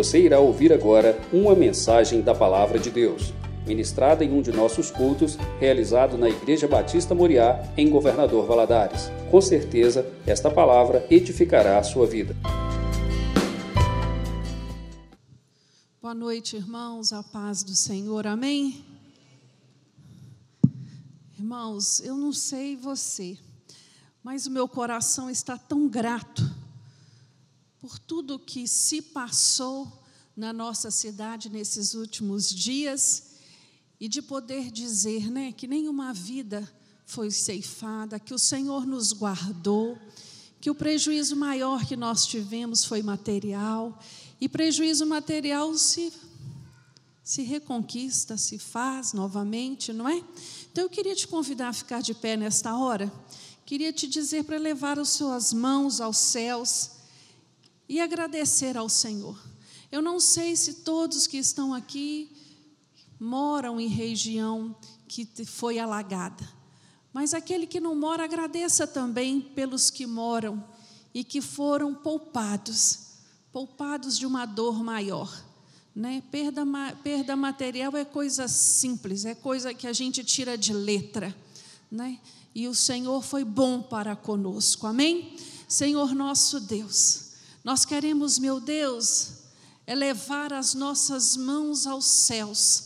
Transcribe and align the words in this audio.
Você 0.00 0.18
irá 0.18 0.40
ouvir 0.40 0.72
agora 0.72 1.20
uma 1.30 1.54
mensagem 1.54 2.22
da 2.22 2.34
Palavra 2.34 2.78
de 2.78 2.90
Deus, 2.90 3.34
ministrada 3.66 4.24
em 4.24 4.32
um 4.32 4.40
de 4.40 4.50
nossos 4.50 4.90
cultos, 4.90 5.36
realizado 5.58 6.16
na 6.16 6.26
Igreja 6.26 6.66
Batista 6.66 7.14
Moriá, 7.14 7.62
em 7.76 7.90
Governador 7.90 8.46
Valadares. 8.46 9.10
Com 9.30 9.42
certeza, 9.42 10.10
esta 10.26 10.50
palavra 10.50 11.06
edificará 11.10 11.76
a 11.78 11.82
sua 11.82 12.06
vida. 12.06 12.34
Boa 16.00 16.14
noite, 16.14 16.56
irmãos, 16.56 17.12
a 17.12 17.22
paz 17.22 17.62
do 17.62 17.74
Senhor, 17.74 18.26
amém? 18.26 18.82
Irmãos, 21.38 22.00
eu 22.00 22.16
não 22.16 22.32
sei 22.32 22.74
você, 22.74 23.36
mas 24.24 24.46
o 24.46 24.50
meu 24.50 24.66
coração 24.66 25.28
está 25.28 25.58
tão 25.58 25.86
grato 25.86 26.58
por 27.80 27.98
tudo 27.98 28.38
que 28.38 28.68
se 28.68 29.00
passou 29.00 29.90
na 30.36 30.52
nossa 30.52 30.90
cidade 30.90 31.48
nesses 31.48 31.94
últimos 31.94 32.54
dias 32.54 33.30
e 33.98 34.06
de 34.06 34.20
poder 34.20 34.70
dizer, 34.70 35.30
né, 35.30 35.52
que 35.52 35.66
nenhuma 35.66 36.12
vida 36.12 36.70
foi 37.06 37.30
ceifada, 37.30 38.20
que 38.20 38.34
o 38.34 38.38
Senhor 38.38 38.86
nos 38.86 39.12
guardou, 39.12 39.98
que 40.60 40.70
o 40.70 40.74
prejuízo 40.74 41.34
maior 41.34 41.86
que 41.86 41.96
nós 41.96 42.26
tivemos 42.26 42.84
foi 42.84 43.02
material, 43.02 43.98
e 44.40 44.48
prejuízo 44.48 45.06
material 45.06 45.76
se 45.76 46.12
se 47.22 47.42
reconquista, 47.42 48.36
se 48.36 48.58
faz 48.58 49.12
novamente, 49.12 49.92
não 49.92 50.08
é? 50.08 50.20
Então 50.72 50.82
eu 50.82 50.90
queria 50.90 51.14
te 51.14 51.28
convidar 51.28 51.68
a 51.68 51.72
ficar 51.72 52.02
de 52.02 52.12
pé 52.12 52.36
nesta 52.36 52.76
hora. 52.76 53.12
Queria 53.64 53.92
te 53.92 54.08
dizer 54.08 54.42
para 54.42 54.58
levar 54.58 54.98
as 54.98 55.10
suas 55.10 55.52
mãos 55.52 56.00
aos 56.00 56.16
céus 56.16 56.90
e 57.90 58.00
agradecer 58.00 58.76
ao 58.76 58.88
Senhor. 58.88 59.36
Eu 59.90 60.00
não 60.00 60.20
sei 60.20 60.54
se 60.54 60.74
todos 60.74 61.26
que 61.26 61.36
estão 61.36 61.74
aqui 61.74 62.30
moram 63.18 63.80
em 63.80 63.88
região 63.88 64.76
que 65.08 65.26
foi 65.44 65.80
alagada, 65.80 66.48
mas 67.12 67.34
aquele 67.34 67.66
que 67.66 67.80
não 67.80 67.96
mora, 67.96 68.22
agradeça 68.22 68.86
também 68.86 69.40
pelos 69.40 69.90
que 69.90 70.06
moram 70.06 70.64
e 71.12 71.24
que 71.24 71.40
foram 71.40 71.92
poupados 71.92 73.10
poupados 73.52 74.16
de 74.16 74.24
uma 74.24 74.46
dor 74.46 74.84
maior. 74.84 75.44
Né? 75.92 76.22
Perda, 76.30 76.62
perda 77.02 77.34
material 77.34 77.96
é 77.96 78.04
coisa 78.04 78.46
simples, 78.46 79.24
é 79.24 79.34
coisa 79.34 79.74
que 79.74 79.88
a 79.88 79.92
gente 79.92 80.22
tira 80.22 80.56
de 80.56 80.72
letra. 80.72 81.36
Né? 81.90 82.20
E 82.54 82.68
o 82.68 82.74
Senhor 82.76 83.20
foi 83.24 83.42
bom 83.42 83.82
para 83.82 84.14
conosco, 84.14 84.86
amém? 84.86 85.36
Senhor 85.66 86.14
nosso 86.14 86.60
Deus, 86.60 87.29
nós 87.62 87.84
queremos, 87.84 88.38
meu 88.38 88.60
Deus, 88.60 89.32
elevar 89.86 90.52
as 90.52 90.74
nossas 90.74 91.36
mãos 91.36 91.86
aos 91.86 92.06
céus, 92.06 92.84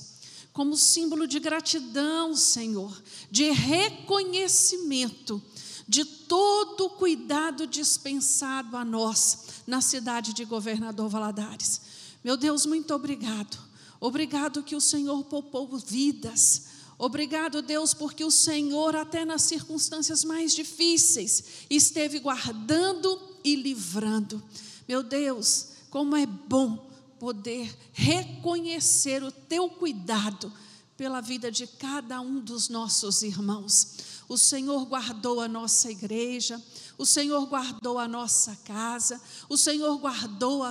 como 0.53 0.77
símbolo 0.77 1.27
de 1.27 1.39
gratidão, 1.39 2.35
Senhor, 2.37 3.03
de 3.31 3.51
reconhecimento 3.51 5.43
de 5.87 6.05
todo 6.05 6.87
o 6.87 6.91
cuidado 6.91 7.67
dispensado 7.67 8.77
a 8.77 8.85
nós 8.85 9.45
na 9.67 9.81
cidade 9.81 10.33
de 10.33 10.45
Governador 10.45 11.09
Valadares. 11.09 11.81
Meu 12.23 12.37
Deus, 12.37 12.65
muito 12.65 12.95
obrigado. 12.95 13.59
Obrigado 14.01 14.63
que 14.63 14.75
o 14.75 14.81
Senhor 14.81 15.25
poupou 15.25 15.77
vidas. 15.79 16.67
Obrigado, 16.97 17.61
Deus, 17.61 17.93
porque 17.93 18.25
o 18.25 18.31
Senhor, 18.31 18.97
até 18.97 19.25
nas 19.25 19.43
circunstâncias 19.43 20.25
mais 20.25 20.55
difíceis, 20.55 21.45
esteve 21.69 22.19
guardando 22.19 23.34
e 23.45 23.55
livrando. 23.55 24.43
Meu 24.89 25.03
Deus, 25.03 25.69
como 25.91 26.17
é 26.17 26.27
bom 26.27 26.91
poder 27.21 27.75
reconhecer 27.93 29.23
o 29.23 29.31
teu 29.31 29.69
cuidado 29.69 30.53
pela 30.97 31.21
vida 31.21 31.51
de 31.51 31.67
cada 31.67 32.21
um 32.21 32.41
dos 32.41 32.69
nossos 32.69 33.23
irmãos. 33.23 34.15
O 34.29 34.39
Senhor 34.39 34.85
guardou 34.87 35.41
a 35.41 35.49
nossa 35.49 35.91
igreja, 35.91 36.63
o 36.97 37.05
Senhor 37.05 37.45
guardou 37.47 37.99
a 37.99 38.07
nossa 38.07 38.57
casa, 38.65 39.21
o 39.49 39.57
Senhor 39.57 39.99
guardou 39.99 40.63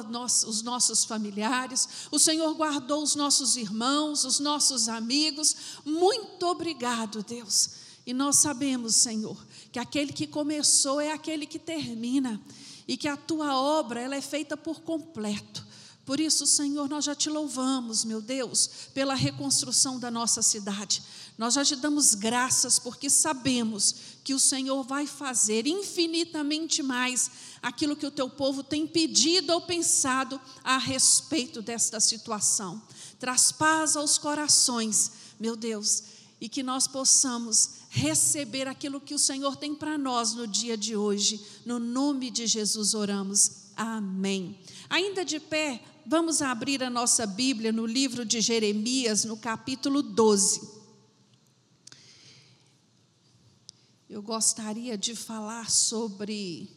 os 0.47 0.62
nossos 0.62 1.03
familiares, 1.03 1.88
o 2.12 2.18
Senhor 2.18 2.53
guardou 2.56 3.03
os 3.03 3.16
nossos 3.16 3.58
irmãos, 3.58 4.24
os 4.24 4.40
nossos 4.40 4.88
amigos. 4.88 5.56
Muito 5.86 6.46
obrigado, 6.47 7.24
Deus. 7.24 7.70
E 8.06 8.14
nós 8.14 8.38
sabemos, 8.38 8.96
Senhor, 8.96 9.38
que 9.72 9.80
aquele 9.80 10.12
que 10.12 10.28
começou 10.28 11.00
é 11.00 11.12
aquele 11.12 11.46
que 11.46 11.59
termina 11.59 12.42
e 12.88 12.98
que 12.98 13.08
a 13.08 13.18
tua 13.18 13.58
obra 13.58 14.02
ela 14.02 14.16
é 14.16 14.22
feita 14.22 14.58
por 14.58 14.82
completo. 14.82 15.66
Por 16.06 16.20
isso, 16.20 16.46
Senhor, 16.46 16.90
nós 16.90 17.06
já 17.06 17.16
te 17.16 17.30
louvamos, 17.30 18.04
meu 18.04 18.22
Deus, 18.22 18.70
pela 18.94 19.16
reconstrução 19.16 19.98
da 19.98 20.12
nossa 20.12 20.42
cidade. 20.42 21.02
Nós 21.38 21.54
já 21.54 21.64
te 21.64 21.78
damos 21.78 22.14
graças 22.14 22.78
porque 22.78 23.10
sabemos 23.10 23.96
que 24.22 24.34
o 24.34 24.40
Senhor 24.40 24.84
vai 24.84 25.08
fazer 25.08 25.66
infinitamente 25.66 26.84
mais 26.84 27.32
aquilo 27.62 27.96
que 27.96 28.06
o 28.06 28.12
teu 28.12 28.30
povo 28.30 28.64
tem 28.64 28.86
pedido 28.86 29.54
ou 29.54 29.62
pensado 29.62 30.40
a 30.62 30.78
respeito 30.78 31.62
desta 31.62 32.02
situação. 32.02 32.82
Traz 33.18 33.54
paz 33.54 33.96
aos 33.96 34.18
corações, 34.18 35.12
meu 35.40 35.56
Deus, 35.56 36.04
e 36.42 36.50
que 36.50 36.62
nós 36.62 36.86
possamos 36.86 37.83
receber 37.94 38.68
aquilo 38.68 39.00
que 39.00 39.14
o 39.14 39.20
Senhor 39.20 39.56
tem 39.56 39.76
para 39.76 40.00
nós 40.00 40.34
no 40.34 40.48
dia 40.48 40.76
de 40.76 40.96
hoje. 40.96 41.46
No 41.64 41.78
nome 41.78 42.31
de 42.31 42.48
Jesus 42.48 42.96
oramos. 42.96 43.68
Amém. 43.76 44.59
Ainda 44.90 45.24
de 45.24 45.40
pé, 45.40 45.80
vamos 46.03 46.42
abrir 46.42 46.82
a 46.82 46.90
nossa 46.90 47.28
Bíblia 47.28 47.72
no 47.72 47.86
livro 47.86 48.26
de 48.26 48.42
Jeremias, 48.42 49.26
no 49.26 49.38
capítulo 49.38 50.02
12. 50.02 50.68
Eu 54.09 54.24
gostaria 54.24 54.98
de 54.98 55.16
falar 55.16 55.70
sobre 55.70 56.72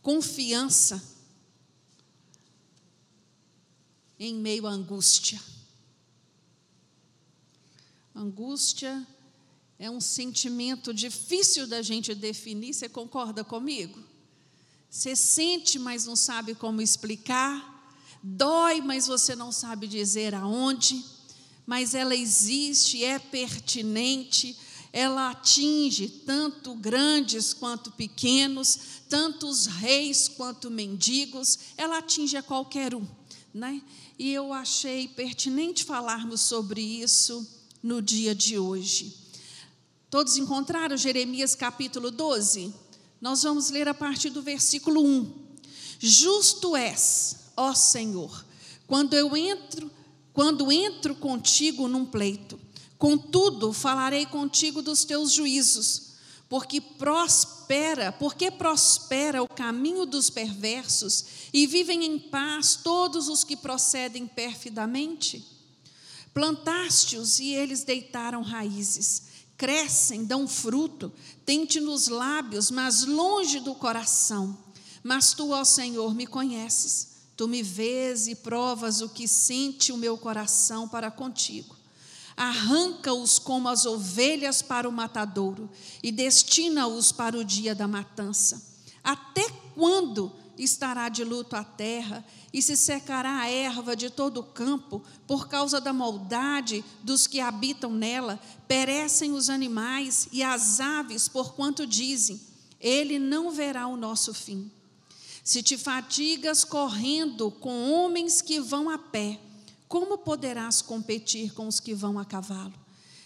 confiança 0.00 1.02
em 4.16 4.36
meio 4.36 4.68
à 4.68 4.70
angústia. 4.70 5.42
Angústia 8.14 9.04
é 9.82 9.90
um 9.90 10.00
sentimento 10.00 10.94
difícil 10.94 11.66
da 11.66 11.82
gente 11.82 12.14
definir, 12.14 12.72
você 12.72 12.88
concorda 12.88 13.42
comigo? 13.42 13.98
Você 14.88 15.16
sente, 15.16 15.76
mas 15.76 16.04
não 16.04 16.14
sabe 16.14 16.54
como 16.54 16.80
explicar, 16.80 17.92
dói, 18.22 18.80
mas 18.80 19.08
você 19.08 19.34
não 19.34 19.50
sabe 19.50 19.88
dizer 19.88 20.36
aonde, 20.36 21.04
mas 21.66 21.96
ela 21.96 22.14
existe, 22.14 23.02
é 23.02 23.18
pertinente, 23.18 24.56
ela 24.92 25.30
atinge 25.30 26.08
tanto 26.08 26.76
grandes 26.76 27.52
quanto 27.52 27.90
pequenos, 27.90 28.78
tanto 29.08 29.48
os 29.48 29.66
reis 29.66 30.28
quanto 30.28 30.70
mendigos, 30.70 31.58
ela 31.76 31.98
atinge 31.98 32.36
a 32.36 32.42
qualquer 32.42 32.94
um, 32.94 33.04
né? 33.52 33.82
E 34.16 34.30
eu 34.30 34.52
achei 34.52 35.08
pertinente 35.08 35.82
falarmos 35.82 36.40
sobre 36.40 36.80
isso 36.80 37.44
no 37.82 38.00
dia 38.00 38.32
de 38.32 38.56
hoje. 38.56 39.21
Todos 40.12 40.36
encontraram 40.36 40.94
Jeremias 40.94 41.54
capítulo 41.54 42.10
12? 42.10 42.70
Nós 43.18 43.44
vamos 43.44 43.70
ler 43.70 43.88
a 43.88 43.94
partir 43.94 44.28
do 44.28 44.42
versículo 44.42 45.02
1. 45.02 45.32
Justo 45.98 46.76
és, 46.76 47.36
ó 47.56 47.72
Senhor, 47.72 48.44
quando 48.86 49.14
eu 49.14 49.34
entro, 49.34 49.90
quando 50.34 50.70
entro 50.70 51.14
contigo 51.14 51.88
num 51.88 52.04
pleito. 52.04 52.60
Contudo, 52.98 53.72
falarei 53.72 54.26
contigo 54.26 54.82
dos 54.82 55.02
teus 55.06 55.32
juízos, 55.32 56.10
porque 56.46 56.78
prospera, 56.78 58.12
porque 58.12 58.50
prospera 58.50 59.42
o 59.42 59.48
caminho 59.48 60.04
dos 60.04 60.28
perversos 60.28 61.24
e 61.54 61.66
vivem 61.66 62.04
em 62.04 62.18
paz 62.18 62.76
todos 62.84 63.28
os 63.28 63.44
que 63.44 63.56
procedem 63.56 64.26
perfidamente. 64.26 65.42
Plantaste-os 66.34 67.38
e 67.38 67.54
eles 67.54 67.82
deitaram 67.82 68.42
raízes 68.42 69.31
crescem, 69.62 70.24
dão 70.24 70.48
fruto, 70.48 71.12
tente 71.46 71.78
nos 71.78 72.08
lábios, 72.08 72.68
mas 72.68 73.04
longe 73.04 73.60
do 73.60 73.76
coração. 73.76 74.58
Mas 75.04 75.34
tu, 75.34 75.50
ó 75.52 75.62
Senhor, 75.62 76.12
me 76.16 76.26
conheces, 76.26 77.10
tu 77.36 77.46
me 77.46 77.62
vês 77.62 78.26
e 78.26 78.34
provas 78.34 79.00
o 79.00 79.08
que 79.08 79.28
sente 79.28 79.92
o 79.92 79.96
meu 79.96 80.18
coração 80.18 80.88
para 80.88 81.12
contigo. 81.12 81.76
Arranca-os 82.36 83.38
como 83.38 83.68
as 83.68 83.86
ovelhas 83.86 84.62
para 84.62 84.88
o 84.88 84.92
matadouro 84.92 85.70
e 86.02 86.10
destina-os 86.10 87.12
para 87.12 87.38
o 87.38 87.44
dia 87.44 87.72
da 87.72 87.86
matança. 87.86 88.60
Até 89.04 89.48
quando 89.76 90.32
estará 90.64 91.08
de 91.08 91.24
luto 91.24 91.56
a 91.56 91.64
terra 91.64 92.24
e 92.52 92.60
se 92.60 92.76
secará 92.76 93.40
a 93.40 93.50
erva 93.50 93.96
de 93.96 94.10
todo 94.10 94.40
o 94.40 94.44
campo, 94.44 95.02
por 95.26 95.48
causa 95.48 95.80
da 95.80 95.92
maldade 95.92 96.84
dos 97.02 97.26
que 97.26 97.40
habitam 97.40 97.92
nela, 97.92 98.38
perecem 98.68 99.32
os 99.32 99.48
animais 99.48 100.28
e 100.30 100.42
as 100.42 100.80
aves, 100.80 101.28
porquanto 101.28 101.86
dizem: 101.86 102.40
Ele 102.80 103.18
não 103.18 103.50
verá 103.50 103.86
o 103.86 103.96
nosso 103.96 104.34
fim. 104.34 104.70
Se 105.42 105.62
te 105.62 105.76
fatigas 105.76 106.64
correndo 106.64 107.50
com 107.50 107.90
homens 107.90 108.40
que 108.40 108.60
vão 108.60 108.88
a 108.88 108.96
pé, 108.96 109.40
como 109.88 110.16
poderás 110.18 110.80
competir 110.80 111.52
com 111.52 111.66
os 111.66 111.80
que 111.80 111.94
vão 111.94 112.18
a 112.18 112.24
cavalo? 112.24 112.72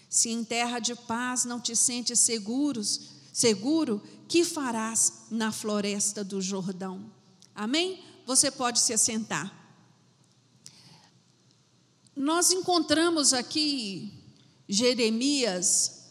Se 0.09 0.29
em 0.29 0.43
terra 0.43 0.79
de 0.79 0.95
paz 0.95 1.45
não 1.45 1.59
te 1.59 1.75
sentes 1.75 2.19
seguros, 2.19 3.01
seguro, 3.31 4.01
que 4.27 4.43
farás 4.43 5.25
na 5.29 5.51
floresta 5.51 6.23
do 6.23 6.41
Jordão? 6.41 7.16
Amém? 7.57 8.03
Você 8.23 8.51
pode 8.51 8.79
se 8.79 8.93
assentar. 8.93 9.51
Nós 12.15 12.51
encontramos 12.51 13.33
aqui 13.33 14.13
Jeremias 14.69 16.03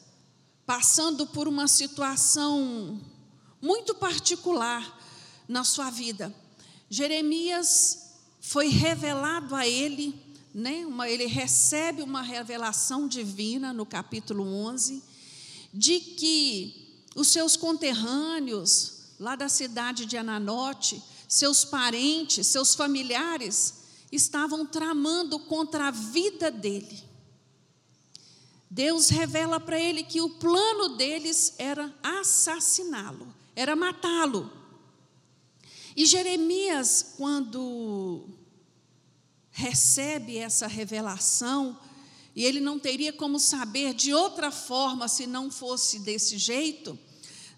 passando 0.67 1.25
por 1.25 1.47
uma 1.47 1.69
situação 1.69 3.01
muito 3.63 3.95
particular 3.95 5.01
na 5.47 5.63
sua 5.63 5.89
vida. 5.89 6.35
Jeremias 6.91 8.17
foi 8.41 8.67
revelado 8.67 9.55
a 9.55 9.69
ele, 9.69 10.21
né, 10.53 10.85
uma, 10.85 11.09
ele 11.09 11.27
recebe 11.27 12.03
uma 12.03 12.23
revelação 12.23 13.07
divina 13.07 13.73
no 13.73 13.87
capítulo 13.87 14.43
11, 14.43 15.01
de 15.73 16.01
que 16.01 17.05
os 17.15 17.29
seus 17.29 17.57
conterrâneos, 17.57 19.13
lá 19.21 19.37
da 19.37 19.49
cidade 19.49 20.07
de 20.07 20.17
Ananote, 20.17 21.01
seus 21.29 21.65
parentes, 21.65 22.47
seus 22.47 22.75
familiares, 22.75 23.75
estavam 24.11 24.65
tramando 24.65 25.39
contra 25.41 25.89
a 25.89 25.91
vida 25.91 26.51
dele. 26.51 27.05
Deus 28.71 29.09
revela 29.09 29.59
para 29.59 29.81
ele 29.81 30.03
que 30.03 30.21
o 30.21 30.31
plano 30.31 30.97
deles 30.97 31.55
era 31.59 31.95
assassiná-lo, 32.03 33.35
era 33.55 33.75
matá-lo. 33.75 34.53
E 35.97 36.05
Jeremias, 36.05 37.15
quando 37.17 38.29
recebe 39.51 40.37
essa 40.37 40.67
revelação, 40.67 41.79
e 42.35 42.45
ele 42.45 42.61
não 42.61 42.79
teria 42.79 43.15
como 43.15 43.41
saber 43.41 43.95
de 43.95 44.13
outra 44.13 44.51
forma 44.51 45.09
se 45.09 45.27
não 45.27 45.51
fosse 45.51 46.01
desse 46.01 46.37
jeito, 46.37 46.99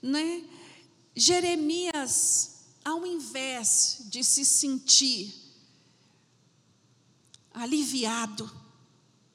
né? 0.01 0.45
Jeremias, 1.17 2.58
ao 2.89 3.07
invés 3.07 3.99
de 4.07 4.25
se 4.25 4.47
sentir 4.47 5.35
aliviado, 7.53 8.51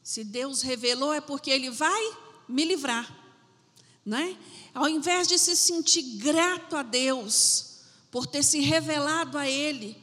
se 0.02 0.24
Deus 0.24 0.64
revelou 0.64 1.14
é 1.14 1.22
porque 1.22 1.52
Ele 1.52 1.70
vai 1.70 2.18
me 2.50 2.66
livrar, 2.66 3.16
né? 4.04 4.38
Ao 4.74 4.90
invés 4.90 5.28
de 5.28 5.38
se 5.38 5.56
sentir 5.56 6.02
grato 6.18 6.76
a 6.76 6.82
Deus, 6.82 7.82
por 8.10 8.26
ter 8.26 8.44
se 8.44 8.60
revelado 8.60 9.38
a 9.38 9.48
Ele, 9.48 9.96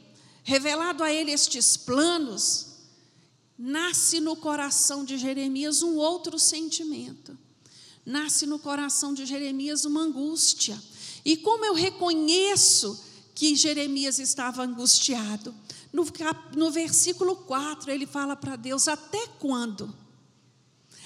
revelado 0.43 1.03
a 1.03 1.11
Ele 1.11 1.31
estes 1.31 1.75
planos, 1.75 2.67
nasce 3.57 4.21
no 4.21 4.37
coração 4.37 5.03
de 5.03 5.17
Jeremias 5.17 5.83
um 5.83 5.97
outro 5.97 6.39
sentimento. 6.39 7.37
Nasce 8.05 8.45
no 8.45 8.57
coração 8.57 9.13
de 9.13 9.25
Jeremias 9.25 9.83
uma 9.83 10.01
angústia. 10.01 10.81
E 11.25 11.35
como 11.35 11.65
eu 11.65 11.73
reconheço 11.73 13.10
que 13.41 13.55
Jeremias 13.55 14.19
estava 14.19 14.61
angustiado? 14.61 15.51
No, 15.91 16.05
no 16.55 16.69
versículo 16.69 17.35
4, 17.35 17.89
ele 17.89 18.05
fala 18.05 18.35
para 18.35 18.55
Deus: 18.55 18.87
Até 18.87 19.25
quando? 19.39 19.91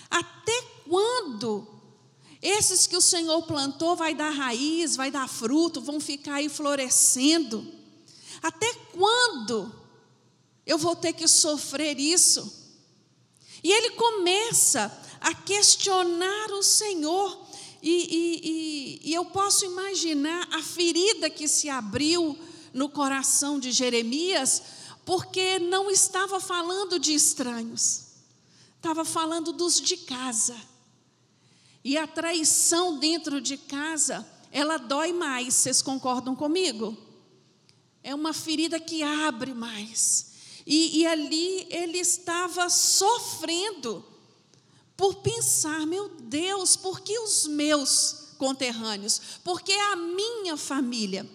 Até 0.09 0.61
quando 0.85 1.65
esses 2.41 2.87
que 2.87 2.97
o 2.97 3.01
Senhor 3.01 3.41
plantou 3.43 3.95
vai 3.95 4.13
dar 4.13 4.31
raiz, 4.31 4.97
vai 4.97 5.09
dar 5.09 5.29
fruto, 5.29 5.79
vão 5.79 5.97
ficar 5.97 6.35
aí 6.35 6.49
florescendo. 6.49 7.65
Até 8.43 8.73
quando 8.91 9.73
eu 10.65 10.77
vou 10.77 10.93
ter 10.93 11.13
que 11.13 11.29
sofrer 11.29 11.97
isso? 11.97 12.69
E 13.63 13.71
ele 13.71 13.91
começa 13.91 14.91
a 15.21 15.33
questionar 15.33 16.51
o 16.51 16.61
Senhor, 16.61 17.44
e, 17.85 17.89
e, 17.89 18.41
e, 18.43 19.11
e 19.11 19.13
eu 19.13 19.25
posso 19.25 19.63
imaginar 19.63 20.47
a 20.51 20.61
ferida 20.63 21.29
que 21.29 21.47
se 21.47 21.69
abriu 21.69 22.35
no 22.73 22.89
coração 22.89 23.59
de 23.59 23.71
Jeremias, 23.71 24.61
porque 25.05 25.59
não 25.59 25.91
estava 25.91 26.39
falando 26.39 26.97
de 26.97 27.13
estranhos, 27.13 28.07
estava 28.75 29.05
falando 29.05 29.53
dos 29.53 29.79
de 29.79 29.97
casa 29.97 30.55
e 31.83 31.95
a 31.99 32.07
traição 32.07 32.97
dentro 32.97 33.39
de 33.39 33.55
casa, 33.55 34.27
ela 34.51 34.77
dói 34.77 35.13
mais, 35.13 35.53
vocês 35.53 35.83
concordam 35.83 36.35
comigo? 36.35 36.97
É 38.01 38.15
uma 38.15 38.33
ferida 38.33 38.79
que 38.79 39.03
abre 39.03 39.53
mais. 39.53 40.31
E, 40.65 41.01
e 41.01 41.05
ali 41.05 41.67
ele 41.69 41.99
estava 41.99 42.67
sofrendo 42.71 44.03
por 44.95 45.15
pensar: 45.15 45.85
meu 45.85 46.09
Deus, 46.09 46.75
por 46.75 47.01
que 47.01 47.17
os 47.19 47.47
meus 47.47 48.33
conterrâneos? 48.37 49.19
Por 49.43 49.61
que 49.61 49.73
a 49.73 49.95
minha 49.95 50.57
família? 50.57 51.29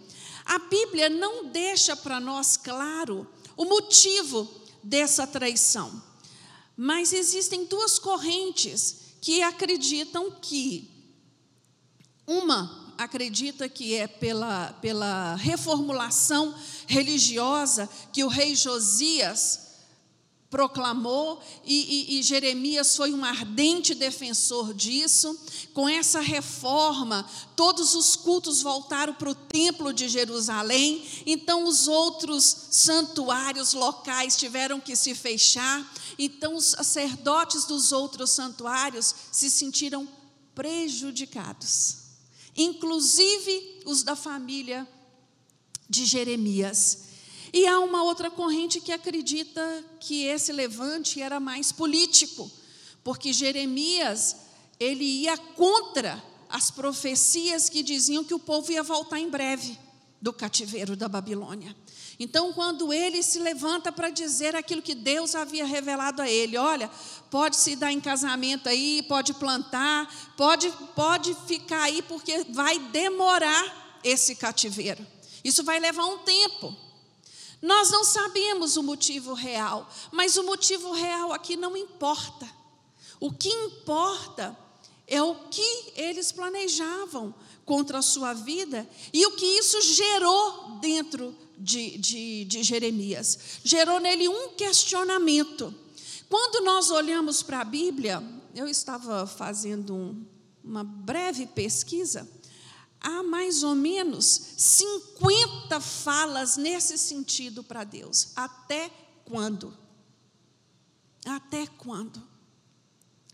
A 0.44 0.58
Bíblia 0.58 1.08
não 1.08 1.46
deixa 1.46 1.94
para 1.94 2.18
nós 2.18 2.56
claro 2.56 3.26
o 3.56 3.64
motivo 3.64 4.48
dessa 4.82 5.26
traição. 5.26 6.02
Mas 6.76 7.12
existem 7.12 7.66
duas 7.66 7.98
correntes 7.98 8.96
que 9.20 9.42
acreditam 9.42 10.30
que 10.40 10.90
uma 12.26 12.94
acredita 12.96 13.68
que 13.68 13.94
é 13.94 14.06
pela, 14.06 14.72
pela 14.74 15.34
reformulação 15.36 16.54
religiosa 16.86 17.88
que 18.12 18.22
o 18.24 18.28
rei 18.28 18.54
Josias 18.54 19.69
proclamou, 20.50 21.40
e, 21.64 22.16
e, 22.16 22.18
e, 22.18 22.22
Jeremias 22.24 22.96
foi 22.96 23.14
um 23.14 23.24
ardente 23.24 23.94
defensor 23.94 24.74
disso. 24.74 25.38
Com 25.72 25.88
essa 25.88 26.18
reforma, 26.20 27.24
todos 27.54 27.94
os 27.94 28.16
cultos 28.16 28.60
voltaram 28.60 29.14
para 29.14 29.30
o 29.30 29.34
templo 29.34 29.92
de 29.92 30.08
Jerusalém, 30.08 31.06
então 31.24 31.64
os 31.64 31.86
outros 31.86 32.66
santuários 32.72 33.72
locais 33.74 34.36
tiveram 34.36 34.80
que 34.80 34.96
se 34.96 35.14
fechar, 35.14 35.88
então 36.18 36.56
os 36.56 36.64
sacerdotes 36.64 37.64
dos 37.64 37.92
outros 37.92 38.30
santuários 38.30 39.14
se 39.30 39.48
sentiram 39.48 40.08
prejudicados, 40.52 41.98
inclusive 42.56 43.82
os 43.86 44.02
da 44.02 44.16
família 44.16 44.86
de 45.88 46.04
Jeremias. 46.04 47.09
E 47.52 47.66
há 47.66 47.80
uma 47.80 48.02
outra 48.02 48.30
corrente 48.30 48.80
que 48.80 48.92
acredita 48.92 49.84
que 49.98 50.24
esse 50.24 50.52
levante 50.52 51.20
era 51.20 51.40
mais 51.40 51.72
político, 51.72 52.50
porque 53.02 53.32
Jeremias, 53.32 54.36
ele 54.78 55.04
ia 55.04 55.36
contra 55.36 56.22
as 56.48 56.70
profecias 56.70 57.68
que 57.68 57.82
diziam 57.82 58.24
que 58.24 58.34
o 58.34 58.38
povo 58.38 58.70
ia 58.72 58.82
voltar 58.82 59.18
em 59.18 59.28
breve 59.28 59.78
do 60.20 60.32
cativeiro 60.32 60.94
da 60.94 61.08
Babilônia. 61.08 61.74
Então, 62.18 62.52
quando 62.52 62.92
ele 62.92 63.22
se 63.22 63.38
levanta 63.38 63.90
para 63.90 64.10
dizer 64.10 64.54
aquilo 64.54 64.82
que 64.82 64.94
Deus 64.94 65.34
havia 65.34 65.64
revelado 65.64 66.20
a 66.20 66.28
ele, 66.28 66.58
olha, 66.58 66.90
pode 67.30 67.56
se 67.56 67.74
dar 67.74 67.90
em 67.90 68.00
casamento 68.00 68.68
aí, 68.68 69.02
pode 69.08 69.32
plantar, 69.32 70.34
pode, 70.36 70.70
pode 70.94 71.34
ficar 71.46 71.84
aí, 71.84 72.02
porque 72.02 72.44
vai 72.50 72.78
demorar 72.78 73.98
esse 74.04 74.34
cativeiro. 74.34 75.06
Isso 75.42 75.64
vai 75.64 75.80
levar 75.80 76.04
um 76.04 76.18
tempo. 76.18 76.76
Nós 77.62 77.90
não 77.90 78.04
sabemos 78.04 78.76
o 78.76 78.82
motivo 78.82 79.34
real, 79.34 79.88
mas 80.10 80.36
o 80.36 80.44
motivo 80.44 80.92
real 80.92 81.32
aqui 81.32 81.56
não 81.56 81.76
importa. 81.76 82.48
O 83.18 83.30
que 83.30 83.50
importa 83.50 84.56
é 85.06 85.22
o 85.22 85.34
que 85.50 85.92
eles 85.94 86.32
planejavam 86.32 87.34
contra 87.66 87.98
a 87.98 88.02
sua 88.02 88.32
vida 88.32 88.88
e 89.12 89.26
o 89.26 89.32
que 89.32 89.44
isso 89.44 89.80
gerou 89.82 90.78
dentro 90.80 91.36
de, 91.58 91.98
de, 91.98 92.44
de 92.46 92.62
Jeremias. 92.62 93.38
Gerou 93.62 94.00
nele 94.00 94.28
um 94.28 94.50
questionamento. 94.50 95.74
Quando 96.28 96.64
nós 96.64 96.90
olhamos 96.90 97.42
para 97.42 97.60
a 97.60 97.64
Bíblia, 97.64 98.22
eu 98.54 98.66
estava 98.66 99.26
fazendo 99.26 99.94
um, 99.94 100.24
uma 100.64 100.82
breve 100.82 101.46
pesquisa 101.46 102.26
há 103.00 103.22
mais 103.22 103.62
ou 103.62 103.74
menos 103.74 104.26
50 104.56 105.80
falas 105.80 106.56
nesse 106.56 106.98
sentido 106.98 107.62
para 107.64 107.84
Deus. 107.84 108.32
Até 108.36 108.90
quando? 109.24 109.76
Até 111.24 111.66
quando? 111.66 112.22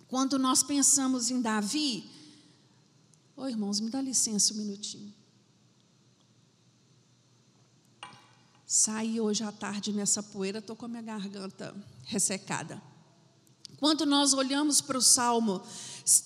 Quando 0.09 0.39
nós 0.39 0.63
pensamos 0.63 1.31
em 1.31 1.41
Davi. 1.41 2.09
Oi, 3.37 3.51
irmãos, 3.51 3.81
me 3.81 3.91
dá 3.91 4.01
licença 4.01 4.55
um 4.55 4.57
minutinho. 4.57 5.13
Saí 8.67 9.21
hoje 9.21 9.45
à 9.45 9.53
tarde 9.53 9.93
nessa 9.93 10.23
poeira, 10.23 10.59
estou 10.59 10.75
com 10.75 10.87
a 10.87 10.89
minha 10.89 11.03
garganta 11.03 11.75
ressecada. 12.05 12.83
Quando 13.79 14.05
nós 14.07 14.33
olhamos 14.33 14.81
para 14.81 14.99
o 14.99 15.03
Salmo 15.03 15.63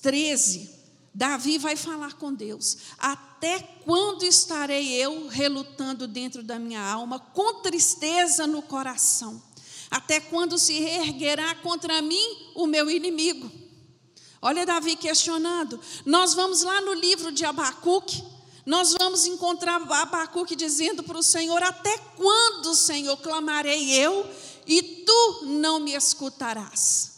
13, 0.00 0.79
Davi 1.12 1.58
vai 1.58 1.76
falar 1.76 2.14
com 2.14 2.32
Deus. 2.32 2.78
Até 2.98 3.58
quando 3.84 4.24
estarei 4.24 4.92
eu 4.92 5.26
relutando 5.28 6.06
dentro 6.06 6.42
da 6.42 6.58
minha 6.58 6.80
alma, 6.80 7.18
com 7.18 7.60
tristeza 7.62 8.46
no 8.46 8.62
coração? 8.62 9.42
Até 9.90 10.20
quando 10.20 10.56
se 10.56 10.78
reerguerá 10.78 11.54
contra 11.56 12.00
mim 12.00 12.52
o 12.54 12.66
meu 12.66 12.88
inimigo? 12.88 13.50
Olha 14.40 14.64
Davi 14.64 14.94
questionando. 14.94 15.80
Nós 16.06 16.32
vamos 16.32 16.62
lá 16.62 16.80
no 16.80 16.94
livro 16.94 17.32
de 17.32 17.44
Abacuque, 17.44 18.22
nós 18.64 18.94
vamos 18.98 19.26
encontrar 19.26 19.82
Abacuque 19.82 20.54
dizendo 20.54 21.02
para 21.02 21.18
o 21.18 21.22
Senhor: 21.22 21.60
Até 21.62 21.98
quando, 22.16 22.74
Senhor, 22.74 23.16
clamarei 23.16 23.90
eu 23.90 24.24
e 24.64 24.82
tu 24.82 25.46
não 25.46 25.80
me 25.80 25.94
escutarás? 25.94 27.10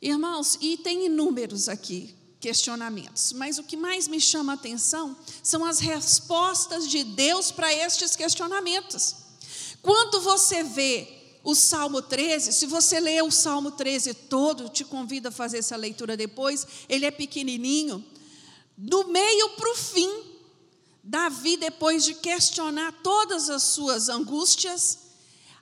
Irmãos, 0.00 0.56
e 0.60 0.78
tem 0.78 1.06
inúmeros 1.06 1.68
aqui 1.68 2.17
questionamentos, 2.40 3.32
mas 3.32 3.58
o 3.58 3.64
que 3.64 3.76
mais 3.76 4.06
me 4.06 4.20
chama 4.20 4.52
a 4.52 4.54
atenção 4.54 5.16
são 5.42 5.64
as 5.64 5.80
respostas 5.80 6.88
de 6.88 7.02
Deus 7.02 7.50
para 7.50 7.72
estes 7.72 8.14
questionamentos. 8.14 9.16
Quando 9.82 10.20
você 10.20 10.62
vê 10.62 11.18
o 11.42 11.54
Salmo 11.54 12.02
13, 12.02 12.52
se 12.52 12.66
você 12.66 13.00
ler 13.00 13.22
o 13.22 13.30
Salmo 13.30 13.70
13 13.72 14.14
todo, 14.14 14.68
te 14.68 14.84
convido 14.84 15.28
a 15.28 15.32
fazer 15.32 15.58
essa 15.58 15.76
leitura 15.76 16.16
depois, 16.16 16.66
ele 16.88 17.06
é 17.06 17.10
pequenininho. 17.10 18.04
Do 18.76 19.08
meio 19.08 19.50
para 19.50 19.72
o 19.72 19.74
fim, 19.74 20.24
Davi, 21.02 21.56
depois 21.56 22.04
de 22.04 22.14
questionar 22.14 22.92
todas 23.02 23.48
as 23.48 23.62
suas 23.62 24.08
angústias, 24.08 24.98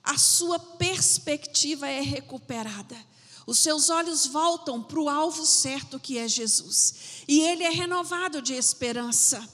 a 0.03 0.17
sua 0.17 0.59
perspectiva 0.59 1.87
é 1.87 2.01
recuperada. 2.01 2.97
Os 3.47 3.59
seus 3.59 3.89
olhos 3.89 4.27
voltam 4.27 4.83
para 4.83 4.99
o 4.99 5.07
alvo 5.07 5.45
certo 5.45 5.97
que 5.97 6.17
é 6.17 6.27
Jesus. 6.27 7.23
E 7.25 7.39
ele 7.39 7.63
é 7.63 7.69
renovado 7.69 8.41
de 8.41 8.53
esperança. 8.53 9.47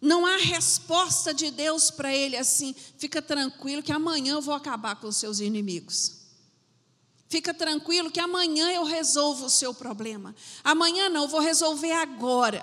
Não 0.00 0.24
há 0.24 0.36
resposta 0.36 1.34
de 1.34 1.50
Deus 1.50 1.90
para 1.90 2.14
ele 2.14 2.36
assim, 2.36 2.72
fica 2.96 3.20
tranquilo 3.20 3.82
que 3.82 3.90
amanhã 3.90 4.34
eu 4.34 4.40
vou 4.40 4.54
acabar 4.54 4.94
com 4.94 5.08
os 5.08 5.16
seus 5.16 5.40
inimigos. 5.40 6.18
Fica 7.28 7.52
tranquilo 7.52 8.10
que 8.10 8.20
amanhã 8.20 8.70
eu 8.70 8.84
resolvo 8.84 9.46
o 9.46 9.50
seu 9.50 9.74
problema. 9.74 10.32
Amanhã 10.62 11.08
não, 11.08 11.22
eu 11.24 11.28
vou 11.28 11.40
resolver 11.40 11.92
agora. 11.92 12.62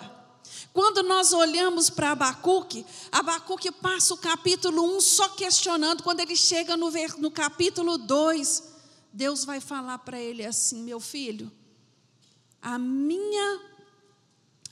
Quando 0.74 1.03
nós 1.03 1.33
olhamos 1.33 1.89
para 1.89 2.12
Abacuque, 2.12 2.85
Abacuque 3.12 3.71
passa 3.71 4.13
o 4.13 4.17
capítulo 4.17 4.95
1 4.95 5.01
só 5.01 5.27
questionando. 5.29 6.01
Quando 6.01 6.21
ele 6.21 6.35
chega 6.35 6.77
no, 6.77 7.29
capítulo 7.29 7.97
2, 7.97 8.75
Deus 9.15 9.45
vai 9.45 9.62
falar 9.62 10.00
para 10.00 10.19
ele 10.19 10.45
assim: 10.45 10.84
Meu 10.84 11.00
filho, 11.00 11.50
a 12.62 12.77
minha, 12.77 13.62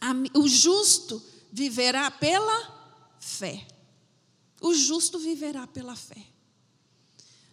a, 0.01 0.11
o 0.37 0.47
justo 0.49 1.23
viverá 1.49 2.11
pela 2.11 3.15
fé. 3.19 3.65
O 4.59 4.73
justo 4.73 5.17
viverá 5.17 5.65
pela 5.65 5.95
fé. 5.95 6.27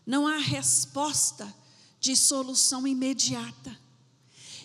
Não 0.04 0.26
há 0.26 0.38
resposta 0.38 1.54
de 2.00 2.16
solução 2.16 2.86
imediata. 2.86 3.78